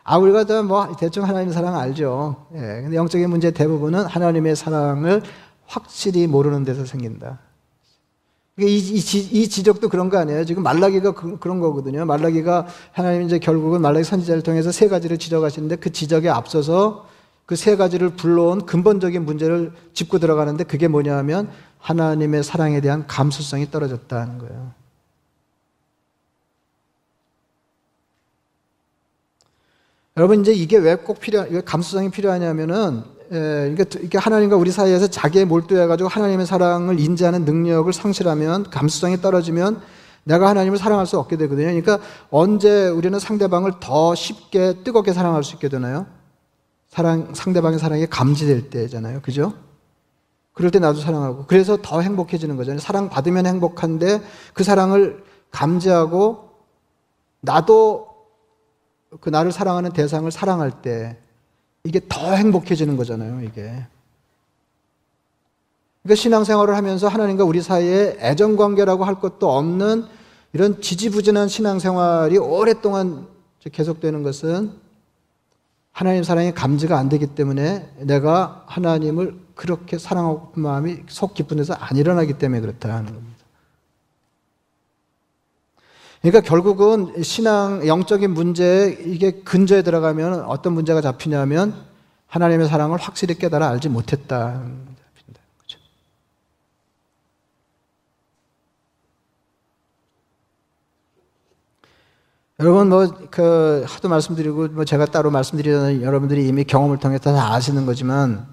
아, 0.04 0.18
우리가 0.18 0.64
뭐 0.64 0.96
대충 1.00 1.24
하나님 1.24 1.52
사랑 1.52 1.76
알죠. 1.76 2.48
예. 2.56 2.60
근데 2.60 2.96
영적인 2.96 3.30
문제 3.30 3.52
대부분은 3.52 4.06
하나님의 4.06 4.56
사랑을 4.56 5.22
확실히 5.66 6.28
모르는 6.28 6.64
데서 6.64 6.86
생긴다. 6.86 7.40
이, 8.60 8.66
이, 8.66 8.98
이, 8.98 9.50
지적도 9.50 9.88
그런 9.88 10.10
거 10.10 10.18
아니에요? 10.18 10.44
지금 10.46 10.64
말라기가 10.64 11.12
그, 11.12 11.38
런 11.48 11.60
거거든요. 11.60 12.06
말라기가 12.06 12.66
하나님 12.92 13.22
이제 13.22 13.38
결국은 13.38 13.82
말라기 13.82 14.04
선지자를 14.04 14.42
통해서 14.42 14.72
세 14.72 14.88
가지를 14.88 15.20
지적하시는데 15.20 15.76
그 15.76 15.92
지적에 15.92 16.30
앞서서 16.30 17.06
그 17.48 17.56
세 17.56 17.78
가지를 17.78 18.10
불러온 18.12 18.66
근본적인 18.66 19.24
문제를 19.26 19.72
짚고 19.94 20.20
들어가는데 20.20 20.66
그게 20.66 20.88
뭐냐 20.90 21.16
하면 21.18 21.50
하나님의 21.80 22.44
사랑에 22.44 22.82
대한 22.82 23.08
감수성이 23.08 23.72
떨어졌다는 23.72 24.38
거예요. 24.40 24.74
여러분 30.18 30.42
이제 30.42 30.52
이게 30.52 30.78
왜 30.78 30.96
꼭 30.96 31.20
필요, 31.20 31.46
왜 31.50 31.62
감수성이 31.62 32.12
필요하냐면은 32.12 33.04
예, 33.32 33.76
이게 34.02 34.18
하나님과 34.18 34.56
우리 34.58 34.72
사이에서 34.72 35.08
자기에 35.08 35.46
몰두해가지고 35.46 36.10
하나님의 36.10 36.46
사랑을 36.46 37.00
인지하는 37.00 37.46
능력을 37.46 37.92
상실하면 37.94 38.64
감수성이 38.70 39.22
떨어지면 39.22 39.82
내가 40.24 40.50
하나님을 40.50 40.78
사랑할 40.78 41.06
수 41.06 41.18
없게 41.18 41.38
되거든요. 41.38 41.68
그러니까 41.68 42.00
언제 42.30 42.88
우리는 42.88 43.18
상대방을 43.20 43.74
더 43.80 44.16
쉽게 44.16 44.84
뜨겁게 44.84 45.14
사랑할 45.14 45.44
수 45.46 45.56
있게 45.56 45.70
되나요? 45.70 46.08
사랑, 46.98 47.36
상대방의 47.36 47.78
사랑이 47.78 48.08
감지될 48.08 48.72
때잖아요. 48.72 49.22
그죠? 49.22 49.54
그럴 50.54 50.72
때 50.72 50.80
나도 50.80 51.00
사랑하고. 51.00 51.46
그래서 51.46 51.78
더 51.80 52.02
행복해지는 52.02 52.58
거잖아요. 52.58 52.80
사랑 52.80 53.10
받으면 53.10 53.46
행복한데 53.46 54.20
그 54.56 54.64
사랑을 54.64 55.24
감지하고 55.52 56.50
나도 57.42 58.08
그 59.22 59.30
나를 59.30 59.52
사랑하는 59.52 59.92
대상을 59.94 60.32
사랑할 60.32 60.82
때 60.82 61.20
이게 61.84 62.02
더 62.10 62.34
행복해지는 62.34 62.98
거잖아요, 62.98 63.42
이게. 63.42 63.86
그러니까 66.02 66.16
신앙생활을 66.20 66.76
하면서 66.76 67.08
하나님과 67.08 67.44
우리 67.44 67.62
사이에 67.62 68.18
애정관계라고 68.20 69.04
할 69.04 69.20
것도 69.20 69.56
없는 69.56 70.06
이런 70.52 70.82
지지부진한 70.82 71.48
신앙생활이 71.48 72.40
오랫동안 72.40 73.28
계속되는 73.72 74.24
것은 74.24 74.87
하나님 75.98 76.22
사랑이 76.22 76.54
감지가 76.54 76.96
안 76.96 77.10
되기 77.10 77.26
때문에 77.26 77.90
내가 78.02 78.64
하나님을 78.68 79.36
그렇게 79.56 79.98
사랑하고 79.98 80.52
마음이 80.54 80.98
속 81.08 81.34
깊은 81.34 81.58
데서 81.58 81.74
안 81.74 81.98
일어나기 81.98 82.34
때문에 82.34 82.62
그렇다는 82.62 83.06
겁니다. 83.06 83.46
그러니까 86.22 86.42
결국은 86.48 87.24
신앙 87.24 87.88
영적인 87.88 88.30
문제 88.30 88.96
이게 89.08 89.42
근저에 89.42 89.82
들어가면 89.82 90.42
어떤 90.42 90.74
문제가 90.74 91.02
잡히냐면 91.02 91.74
하나님의 92.28 92.68
사랑을 92.68 93.00
확실히 93.00 93.34
깨달아 93.34 93.68
알지 93.68 93.90
못했다. 93.90 94.62
여러분 102.60 102.90
뭐 102.90 103.08
그 103.30 103.86
하도 103.88 104.10
말씀드리고 104.10 104.70
뭐 104.70 104.84
제가 104.84 105.06
따로 105.06 105.30
말씀드리는 105.30 106.02
여러분들이 106.02 106.48
이미 106.48 106.64
경험을 106.64 106.98
통해서 106.98 107.32
다 107.32 107.54
아시는 107.54 107.86
거지만 107.86 108.48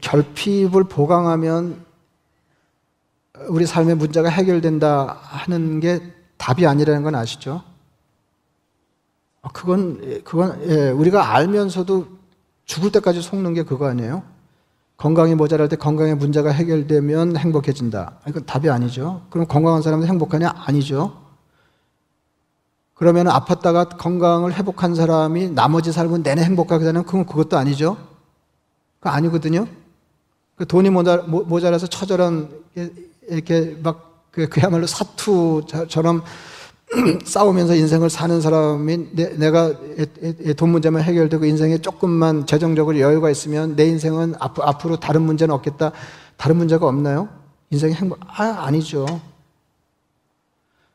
결핍을 0.00 0.84
보강하면 0.84 1.84
우리 3.48 3.64
삶의 3.64 3.96
문제가 3.96 4.28
해결된다 4.28 5.18
하는 5.22 5.78
게 5.78 6.00
답이 6.36 6.66
아니라는 6.66 7.02
건 7.02 7.14
아시죠? 7.14 7.62
아, 9.42 9.48
그건, 9.52 10.22
그건, 10.24 10.60
예, 10.68 10.90
우리가 10.90 11.34
알면서도 11.34 12.06
죽을 12.64 12.92
때까지 12.92 13.22
속는 13.22 13.54
게 13.54 13.62
그거 13.64 13.86
아니에요? 13.86 14.22
건강이 14.96 15.34
모자랄 15.34 15.68
때 15.68 15.76
건강의 15.76 16.16
문제가 16.16 16.50
해결되면 16.50 17.36
행복해진다. 17.36 18.18
아, 18.22 18.28
이건 18.28 18.46
답이 18.46 18.68
아니죠. 18.70 19.26
그럼 19.30 19.46
건강한 19.48 19.82
사람은 19.82 20.06
행복하냐? 20.06 20.52
아니죠. 20.56 21.21
그러면 23.02 23.26
아팠다가 23.26 23.98
건강을 23.98 24.54
회복한 24.54 24.94
사람이 24.94 25.50
나머지 25.50 25.90
삶은 25.90 26.22
내내 26.22 26.44
행복하게 26.44 26.84
사는 26.84 27.02
그건 27.02 27.26
그것도 27.26 27.58
아니죠. 27.58 27.96
그 29.00 29.08
아니거든요. 29.08 29.66
그 30.54 30.68
돈이 30.68 30.88
모자라서 30.90 31.88
처절한 31.88 32.48
이렇게 33.28 33.76
막 33.82 34.28
그, 34.30 34.48
그야말로 34.48 34.86
사투처럼 34.86 36.22
싸우면서 37.26 37.74
인생을 37.74 38.08
사는 38.08 38.40
사람이 38.40 39.08
내, 39.14 39.50
가돈 39.50 40.68
문제만 40.68 41.02
해결되고 41.02 41.44
인생에 41.44 41.78
조금만 41.78 42.46
재정적으로 42.46 43.00
여유가 43.00 43.30
있으면 43.30 43.74
내 43.74 43.86
인생은 43.86 44.36
앞, 44.38 44.86
으로 44.86 45.00
다른 45.00 45.22
문제는 45.22 45.52
없겠다. 45.52 45.90
다른 46.36 46.56
문제가 46.56 46.86
없나요? 46.86 47.28
인생이 47.70 47.94
행복, 47.94 48.20
아, 48.28 48.44
아니죠. 48.64 49.20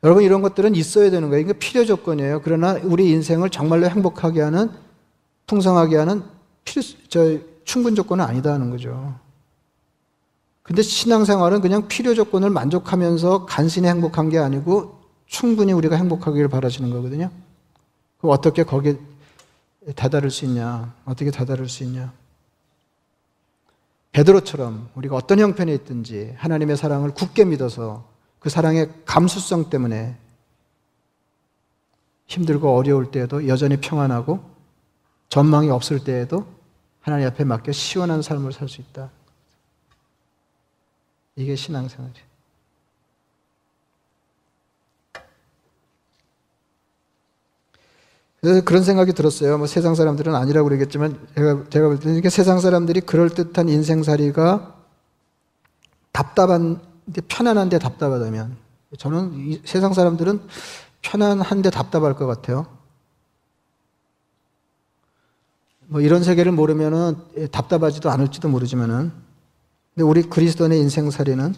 여러분 0.04 0.24
이런 0.24 0.42
것들은 0.42 0.76
있어야 0.76 1.10
되는 1.10 1.30
거예요. 1.30 1.42
이게 1.42 1.54
필요 1.54 1.86
조건이에요. 1.86 2.42
그러나 2.44 2.74
우리 2.84 3.10
인생을 3.10 3.50
정말로 3.50 3.90
행복하게 3.90 4.42
하는, 4.42 4.72
풍성하게 5.48 5.98
하는 5.98 6.24
필요, 6.64 6.84
저, 7.10 7.38
충분 7.64 7.96
조건은 7.96 8.24
아니다는 8.24 8.70
거죠. 8.70 9.16
근데 10.62 10.82
신앙생활은 10.82 11.62
그냥 11.62 11.88
필요 11.88 12.14
조건을 12.14 12.50
만족하면서 12.50 13.46
간신히 13.46 13.88
행복한 13.88 14.30
게 14.30 14.38
아니고 14.38 15.00
충분히 15.26 15.74
우리가 15.74 15.96
행복하기를 15.96 16.50
바라시는 16.50 16.90
거거든요. 16.92 17.32
그럼 18.18 18.34
어떻게 18.34 18.64
거기에 18.64 18.98
다다를 19.96 20.30
수 20.30 20.46
있냐? 20.46 20.94
어떻게 21.06 21.32
다다를 21.32 21.70
수 21.70 21.84
있냐? 21.84 22.12
베드로처럼 24.12 24.90
우리가 24.96 25.16
어떤 25.16 25.40
형편에 25.40 25.74
있든지 25.74 26.34
하나님의 26.38 26.76
사랑을 26.76 27.14
굳게 27.14 27.46
믿어서 27.46 28.06
그 28.48 28.50
사랑의 28.50 28.90
감수성 29.04 29.70
때문에 29.70 30.16
힘들고 32.28 32.78
어려울 32.78 33.12
때에도 33.12 33.46
여전히 33.50 33.76
평안하고 33.76 34.40
전망이 35.28 35.70
없을 35.70 36.02
때에도 36.02 36.48
하나님 37.02 37.28
앞에 37.28 37.44
맡겨 37.44 37.74
시원한 37.74 38.22
삶을 38.22 38.54
살 38.54 38.70
수 38.70 38.80
있다. 38.80 39.10
이게 41.36 41.58
신앙생활이에요. 41.58 42.26
그런 48.64 48.82
생각이 48.82 49.12
들었어요. 49.12 49.58
뭐 49.58 49.68
세상 49.68 49.94
사람들은 49.94 50.34
아니라고 50.34 50.70
그러겠지만 50.70 51.20
제가 51.36 51.66
제가 51.70 51.88
볼 51.90 52.00
때는 52.00 52.30
세상 52.30 52.62
사람들이 52.62 53.02
그럴 53.02 53.30
듯한 53.30 53.68
인생살이가 53.68 54.74
답답한 56.14 56.87
편안한데 57.28 57.80
답답하다면 57.80 58.58
저는 58.98 59.62
세상 59.65 59.93
사람들은 59.93 60.41
편안한데 61.02 61.70
답답할 61.70 62.15
것 62.15 62.26
같아요. 62.26 62.67
뭐 65.86 66.02
이런 66.02 66.24
세계를 66.24 66.52
모르면은 66.52 67.15
답답하지도 67.52 68.10
않을지도 68.10 68.50
모르지만은 68.50 69.12
근데 69.93 70.04
우리 70.04 70.24
그리스도인의 70.24 70.80
인생살이는 70.80 71.56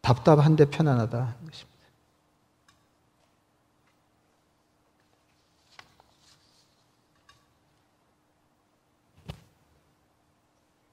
답답한데 0.00 0.64
편안하다. 0.66 1.36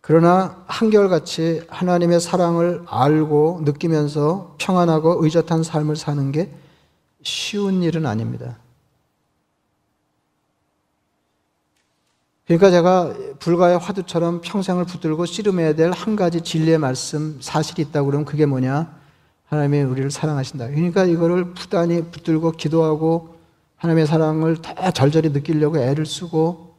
그러나 0.09 0.63
한결같이 0.65 1.61
하나님의 1.69 2.19
사랑을 2.19 2.83
알고 2.87 3.61
느끼면서 3.63 4.55
평안하고 4.57 5.23
의젓한 5.23 5.61
삶을 5.61 5.95
사는 5.97 6.31
게 6.31 6.49
쉬운 7.21 7.83
일은 7.83 8.07
아닙니다. 8.07 8.57
그러니까 12.47 12.71
제가 12.71 13.13
불가의 13.37 13.77
화두처럼 13.77 14.41
평생을 14.41 14.85
붙들고 14.85 15.27
씨름해야 15.27 15.75
될 15.75 15.91
한 15.91 16.15
가지 16.15 16.41
진리의 16.41 16.79
말씀, 16.79 17.37
사실이 17.39 17.83
있다고 17.83 18.07
그러면 18.07 18.25
그게 18.25 18.47
뭐냐? 18.47 18.91
하나님이 19.45 19.83
우리를 19.83 20.09
사랑하신다. 20.09 20.69
그러니까 20.69 21.05
이거를 21.05 21.53
부단히 21.53 22.01
붙들고 22.09 22.53
기도하고 22.53 23.35
하나님의 23.75 24.07
사랑을 24.07 24.57
더 24.59 24.89
절절히 24.89 25.29
느끼려고 25.29 25.77
애를 25.77 26.07
쓰고 26.07 26.73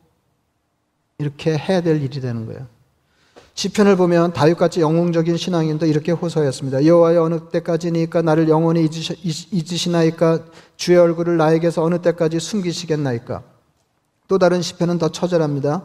이렇게 1.18 1.56
해야 1.56 1.80
될 1.80 2.02
일이 2.02 2.20
되는 2.20 2.46
거예요. 2.46 2.79
시편을 3.54 3.96
보면 3.96 4.32
다윗같이 4.32 4.80
영웅적인 4.80 5.36
신앙인도 5.36 5.86
이렇게 5.86 6.12
호소했습니다. 6.12 6.86
여호와여 6.86 7.22
어느 7.22 7.40
때까지니까 7.50 8.22
나를 8.22 8.48
영원히 8.48 8.84
잊으시 8.84 9.90
나이까 9.90 10.40
주의 10.76 10.96
얼굴을 10.98 11.36
나에게서 11.36 11.82
어느 11.82 11.98
때까지 11.98 12.40
숨기시겠나이까 12.40 13.42
또 14.28 14.38
다른 14.38 14.62
시편은 14.62 14.98
더 14.98 15.08
처절합니다. 15.08 15.82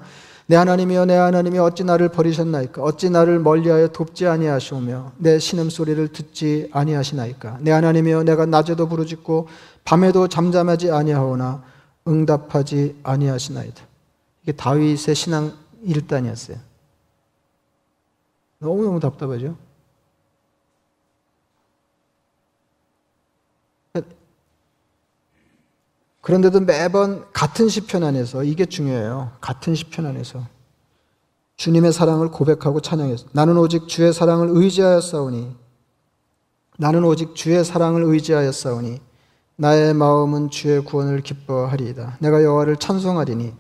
내 0.48 0.56
하나님이여 0.56 1.06
내 1.06 1.16
하나님이 1.16 1.58
어찌 1.58 1.84
나를 1.84 2.10
버리셨나이까 2.10 2.84
어찌 2.84 3.10
나를 3.10 3.40
멀리하여 3.40 3.88
돕지 3.88 4.28
아니하시오며 4.28 5.14
내 5.18 5.40
신음 5.40 5.72
소리를 5.72 6.08
듣지 6.10 6.70
아니하시나이까 6.72 7.58
내 7.62 7.72
하나님이여 7.72 8.24
내가 8.24 8.46
낮에도 8.46 8.88
부르짖고 8.88 9.48
밤에도 9.84 10.28
잠잠하지 10.28 10.92
아니하오나 10.92 11.64
응답하지 12.08 12.98
아니하시나이다. 13.02 13.82
이게 14.44 14.52
다윗의 14.52 15.16
신앙 15.16 15.54
일단이었어요. 15.84 16.58
너무너무 18.60 19.00
답답하죠. 19.00 19.56
그런데도 26.26 26.62
매번 26.62 27.32
같은 27.34 27.70
시편 27.70 28.04
안에서 28.04 28.44
이게 28.44 28.66
중요해요. 28.66 29.34
같은 29.42 29.76
시편 29.76 30.08
안에서 30.08 30.48
주님의 31.58 31.94
사랑을 31.94 32.32
고백하고 32.32 32.82
찬양했어. 32.82 33.28
나는 33.32 33.58
오직 33.58 33.88
주의 33.88 34.12
사랑을 34.12 34.50
의지하여 34.52 35.02
싸우니 35.02 35.56
나는 36.80 37.04
오직 37.04 37.36
주의 37.36 37.64
사랑을 37.64 38.02
의지하여 38.04 38.52
싸우니 38.52 39.00
나의 39.58 39.94
마음은 39.94 40.50
주의 40.50 40.84
구원을 40.84 41.22
기뻐하리이다. 41.22 42.18
내가 42.20 42.44
여호와를 42.44 42.78
찬송하리니 42.78 43.54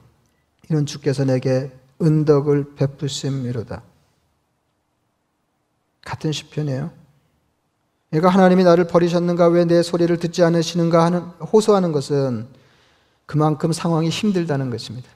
이는 0.71 0.85
주께서 0.87 1.23
내게 1.23 1.71
은덕을 2.01 2.73
베푸심이로다. 2.75 3.83
같은 6.05 6.31
시편이에요. 6.31 6.91
내가 8.11 8.29
하나님이 8.29 8.63
나를 8.63 8.87
버리셨는가 8.87 9.47
왜 9.49 9.65
내 9.65 9.83
소리를 9.83 10.17
듣지 10.17 10.43
않으시는가 10.43 11.03
하는 11.03 11.19
호소하는 11.19 11.91
것은 11.91 12.47
그만큼 13.25 13.73
상황이 13.73 14.07
힘들다는 14.07 14.69
것입니다. 14.69 15.09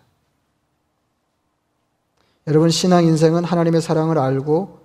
여러분 2.47 2.69
신앙 2.69 3.05
인생은 3.05 3.45
하나님의 3.45 3.81
사랑을 3.81 4.17
알고 4.17 4.79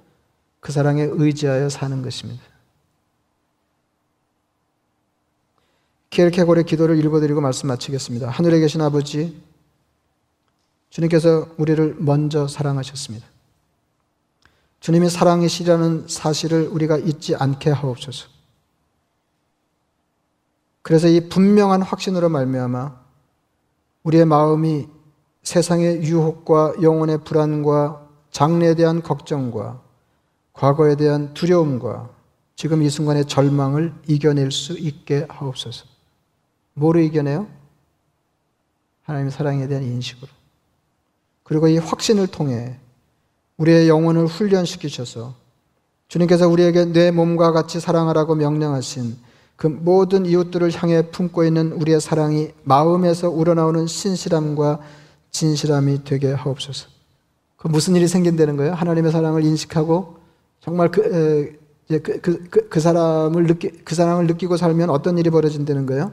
그 0.60 0.70
사랑에 0.70 1.02
의지하여 1.10 1.68
사는 1.70 2.02
것입니다. 2.02 2.42
키엘케골의 6.10 6.64
기도를 6.64 6.98
읽어드리고 6.98 7.40
말씀 7.40 7.68
마치겠습니다. 7.68 8.28
하늘에 8.28 8.60
계신 8.60 8.80
아버지, 8.82 9.42
주님께서 10.90 11.48
우리를 11.56 11.96
먼저 11.98 12.46
사랑하셨습니다. 12.46 13.26
주님이 14.84 15.08
사랑이시라는 15.08 16.08
사실을 16.08 16.68
우리가 16.68 16.98
잊지 16.98 17.34
않게 17.36 17.70
하옵소서. 17.70 18.28
그래서 20.82 21.08
이 21.08 21.26
분명한 21.30 21.80
확신으로 21.80 22.28
말미암아 22.28 22.94
우리의 24.02 24.26
마음이 24.26 24.86
세상의 25.42 26.02
유혹과 26.02 26.74
영혼의 26.82 27.24
불안과 27.24 28.06
장래에 28.30 28.74
대한 28.74 29.00
걱정과 29.00 29.80
과거에 30.52 30.96
대한 30.96 31.32
두려움과 31.32 32.10
지금 32.54 32.82
이 32.82 32.90
순간의 32.90 33.24
절망을 33.24 33.94
이겨낼 34.06 34.50
수 34.52 34.74
있게 34.74 35.24
하옵소서. 35.30 35.86
뭐로 36.74 37.00
이겨내요? 37.00 37.46
하나님의 39.04 39.32
사랑에 39.32 39.66
대한 39.66 39.82
인식으로. 39.82 40.30
그리고 41.42 41.68
이 41.68 41.78
확신을 41.78 42.26
통해 42.26 42.78
우리의 43.58 43.88
영혼을 43.88 44.26
훈련시키셔서 44.26 45.34
주님께서 46.08 46.48
우리에게 46.48 46.86
내 46.86 47.10
몸과 47.10 47.52
같이 47.52 47.80
사랑하라고 47.80 48.34
명령하신 48.34 49.16
그 49.56 49.66
모든 49.66 50.26
이웃들을 50.26 50.70
향해 50.74 51.10
품고 51.10 51.44
있는 51.44 51.72
우리의 51.72 52.00
사랑이 52.00 52.50
마음에서 52.64 53.30
우러나오는 53.30 53.86
신실함과 53.86 54.80
진실함이 55.30 56.04
되게 56.04 56.32
하옵소서. 56.32 56.88
그 57.56 57.68
무슨 57.68 57.96
일이 57.96 58.06
생긴다는 58.08 58.56
거예요? 58.56 58.74
하나님의 58.74 59.12
사랑을 59.12 59.44
인식하고 59.44 60.16
정말 60.60 60.90
그, 60.90 61.58
에, 61.90 61.98
그, 61.98 62.20
그, 62.20 62.48
그, 62.48 62.68
그 62.68 62.80
사람을 62.80 63.46
느끼, 63.46 63.70
그 63.70 63.94
사랑을 63.94 64.26
느끼고 64.26 64.56
살면 64.56 64.90
어떤 64.90 65.18
일이 65.18 65.30
벌어진다는 65.30 65.86
거예요? 65.86 66.12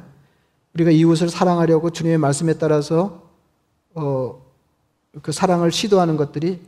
우리가 0.74 0.92
이웃을 0.92 1.30
사랑하려고 1.30 1.89
주님의 1.89 2.18
말씀에 2.20 2.54
따라서 2.54 3.24
어, 3.94 4.42
그 5.22 5.32
사랑을 5.32 5.72
시도하는 5.72 6.16
것들이 6.16 6.62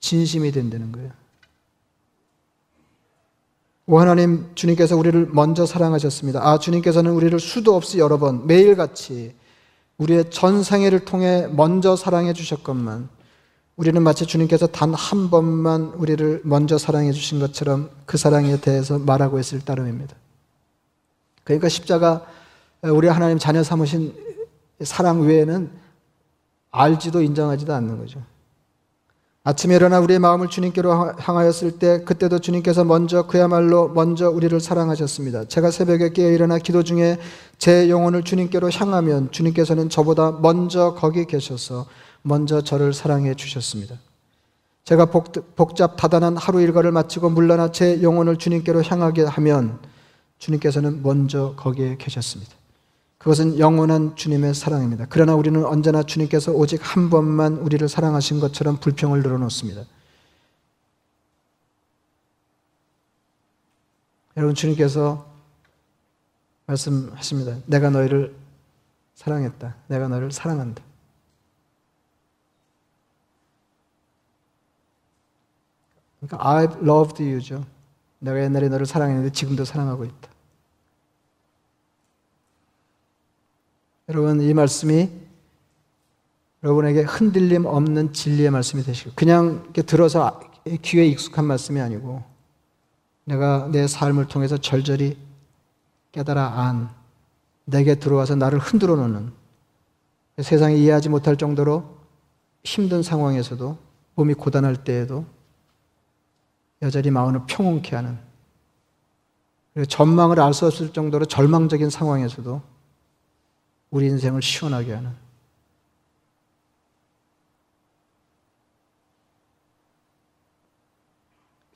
진심이 0.00 0.52
된다는 0.52 0.92
거예요. 0.92 1.10
오 3.86 3.98
하나님 3.98 4.50
주님께서 4.54 4.96
우리를 4.96 5.28
먼저 5.32 5.64
사랑하셨습니다. 5.64 6.46
아 6.46 6.58
주님께서는 6.58 7.10
우리를 7.12 7.38
수도 7.40 7.74
없이 7.74 7.98
여러 7.98 8.18
번 8.18 8.46
매일같이 8.46 9.34
우리의 9.96 10.30
전 10.30 10.62
생애를 10.62 11.04
통해 11.04 11.46
먼저 11.50 11.96
사랑해 11.96 12.32
주셨건만 12.32 13.08
우리는 13.76 14.02
마치 14.02 14.26
주님께서 14.26 14.66
단 14.66 14.92
한 14.94 15.30
번만 15.30 15.92
우리를 15.96 16.42
먼저 16.44 16.76
사랑해 16.78 17.12
주신 17.12 17.38
것처럼 17.38 17.90
그 18.06 18.16
사랑에 18.16 18.60
대해서 18.60 18.98
말하고 18.98 19.38
있을 19.38 19.60
따름입니다. 19.60 20.14
그러니까 21.44 21.68
십자가 21.68 22.26
우리 22.82 23.08
하나님 23.08 23.38
자녀 23.38 23.62
삼으신 23.62 24.14
사랑 24.82 25.22
외에는 25.22 25.70
알지도 26.70 27.22
인정하지도 27.22 27.72
않는 27.72 27.98
거죠. 27.98 28.22
아침에 29.44 29.76
일어나 29.76 29.98
우리의 30.00 30.18
마음을 30.18 30.48
주님께로 30.48 31.14
향하였을 31.18 31.78
때 31.78 32.02
그때도 32.04 32.40
주님께서 32.40 32.84
먼저 32.84 33.26
그야말로 33.26 33.88
먼저 33.88 34.28
우리를 34.28 34.58
사랑하셨습니다. 34.60 35.44
제가 35.46 35.70
새벽에 35.70 36.12
깨어 36.12 36.30
일어나 36.30 36.58
기도 36.58 36.82
중에 36.82 37.18
제 37.56 37.88
영혼을 37.88 38.24
주님께로 38.24 38.70
향하면 38.70 39.30
주님께서는 39.30 39.88
저보다 39.88 40.32
먼저 40.42 40.94
거기 40.94 41.24
계셔서 41.24 41.86
먼저 42.22 42.60
저를 42.62 42.92
사랑해 42.92 43.34
주셨습니다. 43.34 43.96
제가 44.84 45.06
복 45.06 45.74
잡 45.74 45.96
다단한 45.96 46.36
하루 46.36 46.60
일과를 46.60 46.92
마치고 46.92 47.30
물러나 47.30 47.70
제 47.72 48.02
영혼을 48.02 48.36
주님께로 48.36 48.82
향하게 48.82 49.22
하면 49.22 49.78
주님께서는 50.38 51.02
먼저 51.02 51.54
거기에 51.56 51.96
계셨습니다. 51.98 52.57
그것은 53.28 53.58
영원한 53.58 54.16
주님의 54.16 54.54
사랑입니다. 54.54 55.04
그러나 55.10 55.34
우리는 55.34 55.62
언제나 55.62 56.02
주님께서 56.02 56.50
오직 56.52 56.80
한 56.82 57.10
번만 57.10 57.58
우리를 57.58 57.86
사랑하신 57.86 58.40
것처럼 58.40 58.80
불평을 58.80 59.20
늘어놓습니다. 59.20 59.84
여러분, 64.38 64.54
주님께서 64.54 65.30
말씀하십니다. 66.64 67.58
내가 67.66 67.90
너희를 67.90 68.34
사랑했다. 69.14 69.74
내가 69.88 70.08
너를 70.08 70.32
사랑한다. 70.32 70.82
그러니까 76.20 76.48
I 76.48 76.64
loved 76.82 77.22
you죠. 77.22 77.66
내가 78.20 78.42
옛날에 78.42 78.70
너를 78.70 78.86
사랑했는데 78.86 79.32
지금도 79.32 79.66
사랑하고 79.66 80.06
있다. 80.06 80.37
여러분 84.08 84.40
이 84.40 84.54
말씀이 84.54 85.10
여러분에게 86.62 87.02
흔들림 87.02 87.66
없는 87.66 88.12
진리의 88.12 88.50
말씀이 88.50 88.82
되시고 88.82 89.12
그냥 89.14 89.60
이렇게 89.64 89.82
들어서 89.82 90.40
귀에 90.82 91.06
익숙한 91.06 91.44
말씀이 91.44 91.80
아니고 91.80 92.22
내가 93.24 93.68
내 93.70 93.86
삶을 93.86 94.28
통해서 94.28 94.56
절절히 94.56 95.18
깨달아 96.12 96.42
안 96.60 96.90
내게 97.64 97.96
들어와서 97.96 98.34
나를 98.34 98.58
흔들어 98.58 98.96
놓는 98.96 99.32
세상이 100.38 100.82
이해하지 100.82 101.10
못할 101.10 101.36
정도로 101.36 101.98
힘든 102.64 103.02
상황에서도 103.02 103.76
몸이 104.14 104.34
고단할 104.34 104.84
때에도 104.84 105.26
여전히 106.80 107.10
마음을 107.10 107.42
평온케 107.46 107.94
하는 107.94 108.18
전망을 109.86 110.40
알 110.40 110.54
수 110.54 110.66
없을 110.66 110.92
정도로 110.92 111.26
절망적인 111.26 111.90
상황에서도 111.90 112.77
우리 113.90 114.06
인생을 114.06 114.42
시원하게 114.42 114.92
하는 114.94 115.10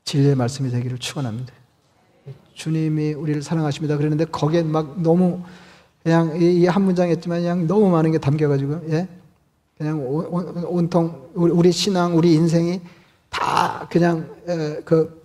진리의 0.04 0.34
말씀이 0.34 0.70
되기를 0.70 0.98
축원합니다. 0.98 1.52
주님이 2.54 3.14
우리를 3.14 3.42
사랑하십니다. 3.42 3.96
그러는데 3.96 4.24
거기에 4.26 4.62
막 4.62 5.00
너무 5.00 5.42
그냥 6.02 6.36
이 6.40 6.66
한 6.66 6.82
문장 6.82 7.08
했지만 7.08 7.40
그냥 7.40 7.66
너무 7.66 7.88
많은 7.90 8.10
게 8.12 8.18
담겨가지고 8.18 8.92
예 8.92 9.08
그냥 9.78 10.00
온 10.04 10.88
통 10.90 11.30
우리 11.34 11.72
신앙 11.72 12.16
우리 12.16 12.34
인생이 12.34 12.80
다 13.30 13.88
그냥 13.90 14.28
그, 14.84 15.22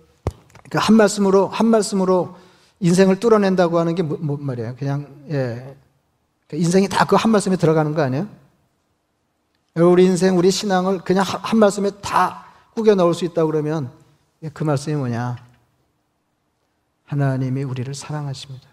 그한 0.70 0.96
말씀으로 0.96 1.48
한 1.48 1.66
말씀으로 1.66 2.34
인생을 2.80 3.20
뚫어낸다고 3.20 3.78
하는 3.78 3.94
게뭐 3.94 4.18
뭐 4.20 4.36
말이에요. 4.38 4.74
그냥 4.78 5.06
예그 5.28 5.87
인생이 6.52 6.88
다 6.88 7.04
그 7.04 7.16
한 7.16 7.30
말씀에 7.30 7.56
들어가는 7.56 7.94
거 7.94 8.02
아니에요? 8.02 8.28
우리 9.76 10.06
인생, 10.06 10.36
우리 10.36 10.50
신앙을 10.50 11.00
그냥 11.00 11.24
한 11.26 11.58
말씀에 11.58 11.90
다 12.00 12.46
꾸겨 12.74 12.94
넣을 12.94 13.14
수 13.14 13.24
있다 13.24 13.44
그러면 13.46 13.92
그 14.52 14.64
말씀이 14.64 14.96
뭐냐? 14.96 15.36
하나님이 17.04 17.62
우리를 17.64 17.92
사랑하십니다. 17.94 18.66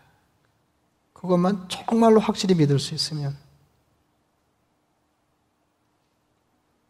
그것만 1.14 1.68
정말로 1.70 2.20
확실히 2.20 2.56
믿을 2.56 2.80
수 2.80 2.94
있으면 2.94 3.36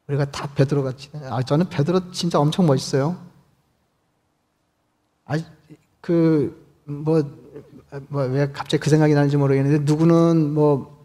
우리가 0.07 0.29
다 0.31 0.47
베드로 0.53 0.83
같이 0.83 1.09
아 1.29 1.41
저는 1.41 1.69
베드로 1.69 2.11
진짜 2.11 2.39
엄청 2.39 2.65
멋있어요. 2.67 3.17
아 5.25 5.35
그뭐 6.01 7.44
뭐 8.09 8.23
왜 8.27 8.51
갑자기 8.51 8.81
그 8.81 8.89
생각이 8.89 9.13
나는지 9.13 9.37
모르겠는데 9.37 9.83
누구는 9.83 10.53
뭐 10.53 11.03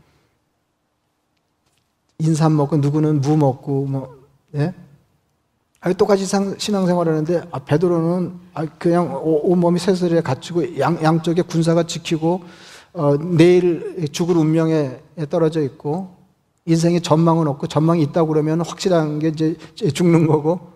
인삼 2.18 2.57
먹고 2.57 2.76
누구는 2.76 3.20
무 3.20 3.36
먹고 3.36 3.86
뭐 3.86 4.16
예? 4.55 4.74
아 5.80 5.93
똑같이 5.95 6.26
신앙생활 6.59 7.09
하는데 7.09 7.43
아, 7.51 7.59
베드로는 7.61 8.34
아, 8.53 8.66
그냥 8.78 9.18
온 9.24 9.59
몸이 9.59 9.78
새슬에 9.78 10.20
갖추고 10.20 10.78
양, 10.78 11.03
양쪽에 11.03 11.43
군사가 11.43 11.84
지키고 11.84 12.43
어, 12.93 13.16
내일 13.16 14.09
죽을 14.12 14.36
운명에 14.36 15.01
떨어져 15.30 15.62
있고 15.62 16.14
인생에 16.66 17.01
전망은 17.01 17.49
없고 17.49 17.66
전망이 17.66 18.03
있다고 18.03 18.28
그러면 18.28 18.61
확실한 18.61 19.20
게 19.20 19.28
이제 19.28 19.57
죽는 19.74 20.26
거고 20.26 20.72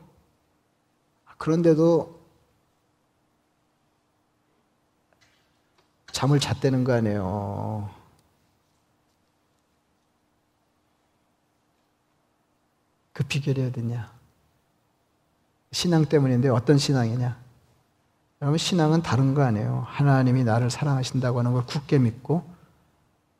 그런데도 1.36 2.13
잠을 6.14 6.38
잤다는 6.38 6.84
거 6.84 6.92
아니에요. 6.92 7.90
그 13.12 13.24
비결이 13.24 13.60
어디냐? 13.64 14.12
신앙 15.72 16.04
때문인데 16.04 16.48
어떤 16.50 16.78
신앙이냐? 16.78 17.36
여러분, 18.40 18.58
신앙은 18.58 19.02
다른 19.02 19.34
거 19.34 19.42
아니에요. 19.42 19.86
하나님이 19.88 20.44
나를 20.44 20.70
사랑하신다고 20.70 21.40
하는 21.40 21.52
걸 21.52 21.66
굳게 21.66 21.98
믿고, 21.98 22.48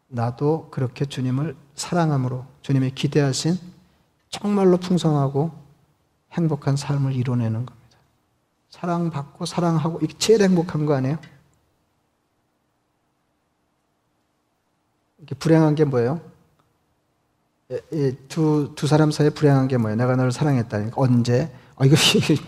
나도 0.08 0.68
그렇게 0.72 1.04
주님을 1.04 1.56
사랑함으로, 1.76 2.44
주님이 2.62 2.90
기대하신 2.90 3.56
정말로 4.30 4.78
풍성하고 4.78 5.52
행복한 6.32 6.76
삶을 6.76 7.12
이뤄내는 7.12 7.66
겁니다. 7.66 7.98
사랑받고 8.70 9.46
사랑하고, 9.46 10.00
이게 10.02 10.18
제일 10.18 10.42
행복한 10.42 10.86
거 10.86 10.94
아니에요? 10.94 11.18
이게 15.13 15.13
불행한 15.38 15.74
게 15.74 15.84
뭐예요? 15.84 16.20
두, 18.28 18.72
두 18.76 18.86
사람 18.86 19.10
사이에 19.10 19.30
불행한 19.30 19.68
게 19.68 19.76
뭐예요? 19.76 19.96
내가 19.96 20.16
너를 20.16 20.32
사랑했다니까. 20.32 20.92
언제? 20.96 21.50
아, 21.76 21.86
이거 21.86 21.96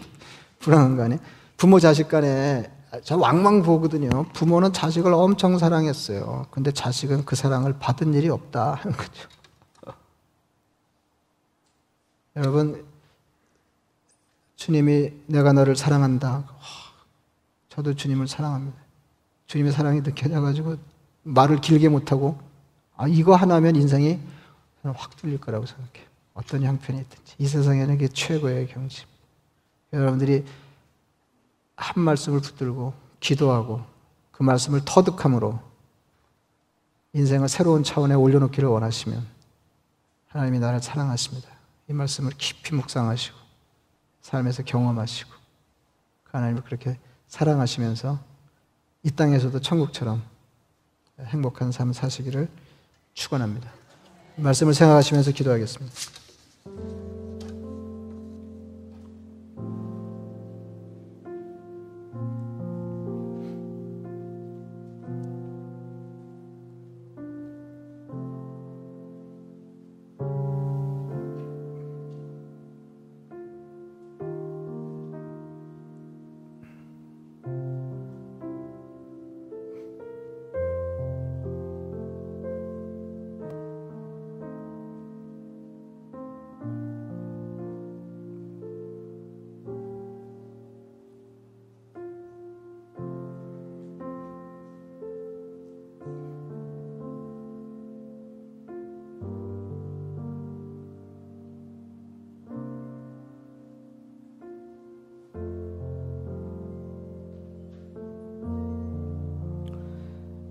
불행한 0.61 0.97
거 0.97 1.05
아니에요? 1.05 1.20
부모 1.57 1.81
자식 1.81 2.09
간에 2.09 2.70
저 3.03 3.16
왕왕 3.16 3.62
보거든요. 3.62 4.24
부모는 4.33 4.72
자식을 4.72 5.12
엄청 5.12 5.59
사랑했어요. 5.59 6.47
근데 6.51 6.70
자식은 6.70 7.24
그 7.24 7.37
사랑을 7.37 7.79
받은 7.79 8.14
일이 8.14 8.29
없다 8.29 8.74
하는 8.83 8.97
거죠. 8.97 9.29
여러분, 12.37 12.85
주님이 14.57 15.12
내가 15.27 15.53
너를 15.53 15.77
사랑한다. 15.77 16.45
저도 17.68 17.95
주님을 17.95 18.29
사랑합니다. 18.29 18.79
주님의 19.47 19.72
사랑이 19.72 20.03
느껴져가지고 20.03 20.77
말을 21.22 21.61
길게 21.61 21.89
못하고 21.89 22.39
아, 22.97 23.07
이거 23.09 23.34
하나면 23.34 23.76
인생이 23.76 24.18
확 24.82 25.16
뚫릴 25.16 25.40
거라고 25.40 25.66
생각해요. 25.66 26.07
어떤 26.34 26.62
형편이 26.62 26.99
있든지. 27.01 27.34
이 27.38 27.47
세상에는 27.47 27.94
이게 27.94 28.09
최고의 28.09 28.68
경지. 28.68 29.05
여러분들이 29.92 30.44
한 31.76 32.03
말씀을 32.03 32.40
붙들고 32.40 32.94
기도하고 33.20 33.82
그 34.32 34.42
말씀을 34.42 34.82
터득함으로 34.84 35.61
인생을 37.12 37.49
새로운 37.49 37.82
차원에 37.82 38.14
올려놓기를 38.14 38.68
원하시면 38.68 39.26
하나님이 40.28 40.59
나를 40.59 40.82
사랑하십니다. 40.82 41.49
이 41.88 41.92
말씀을 41.92 42.32
깊이 42.36 42.74
묵상하시고 42.74 43.36
삶에서 44.20 44.62
경험하시고 44.64 45.30
그 46.24 46.30
하나님을 46.32 46.62
그렇게 46.62 46.99
사랑하시면서 47.28 48.18
이 49.03 49.11
땅에서도 49.11 49.59
천국처럼 49.61 50.22
행복한 51.20 51.72
삶 51.72 51.92
사시기를 51.92 52.49
축원합니다. 53.17 53.73
말씀을 54.37 54.75
생각하시면서 54.75 55.33
기도하겠습니다. 55.33 55.97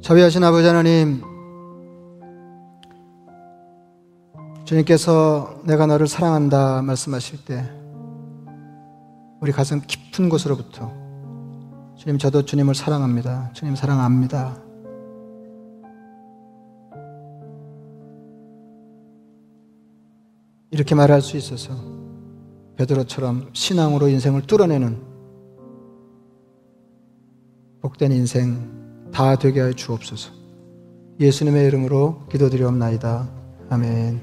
자비하신 0.05 0.43
아버지 0.43 0.67
하나님, 0.67 1.19
주님께서 4.63 5.63
내가 5.65 5.87
너를 5.87 6.05
사랑한다 6.05 6.83
말씀하실 6.83 7.43
때, 7.43 7.67
우리 9.41 9.51
가슴 9.51 9.81
깊은 9.81 10.29
곳으로부터 10.29 10.93
주님, 11.97 12.19
저도 12.19 12.45
주님을 12.45 12.75
사랑합니다. 12.75 13.49
주님 13.53 13.75
사랑합니다. 13.75 14.61
이렇게 20.69 20.93
말할 20.93 21.23
수 21.23 21.35
있어서 21.35 21.73
베드로처럼 22.75 23.49
신앙으로 23.53 24.07
인생을 24.09 24.43
뚫어내는 24.43 25.01
복된 27.81 28.11
인생 28.11 28.84
다 29.11 29.35
되게 29.35 29.61
하여 29.61 29.73
주옵소서. 29.73 30.31
예수님의 31.19 31.65
이름으로 31.67 32.27
기도드리옵나이다. 32.29 33.29
아멘. 33.69 34.21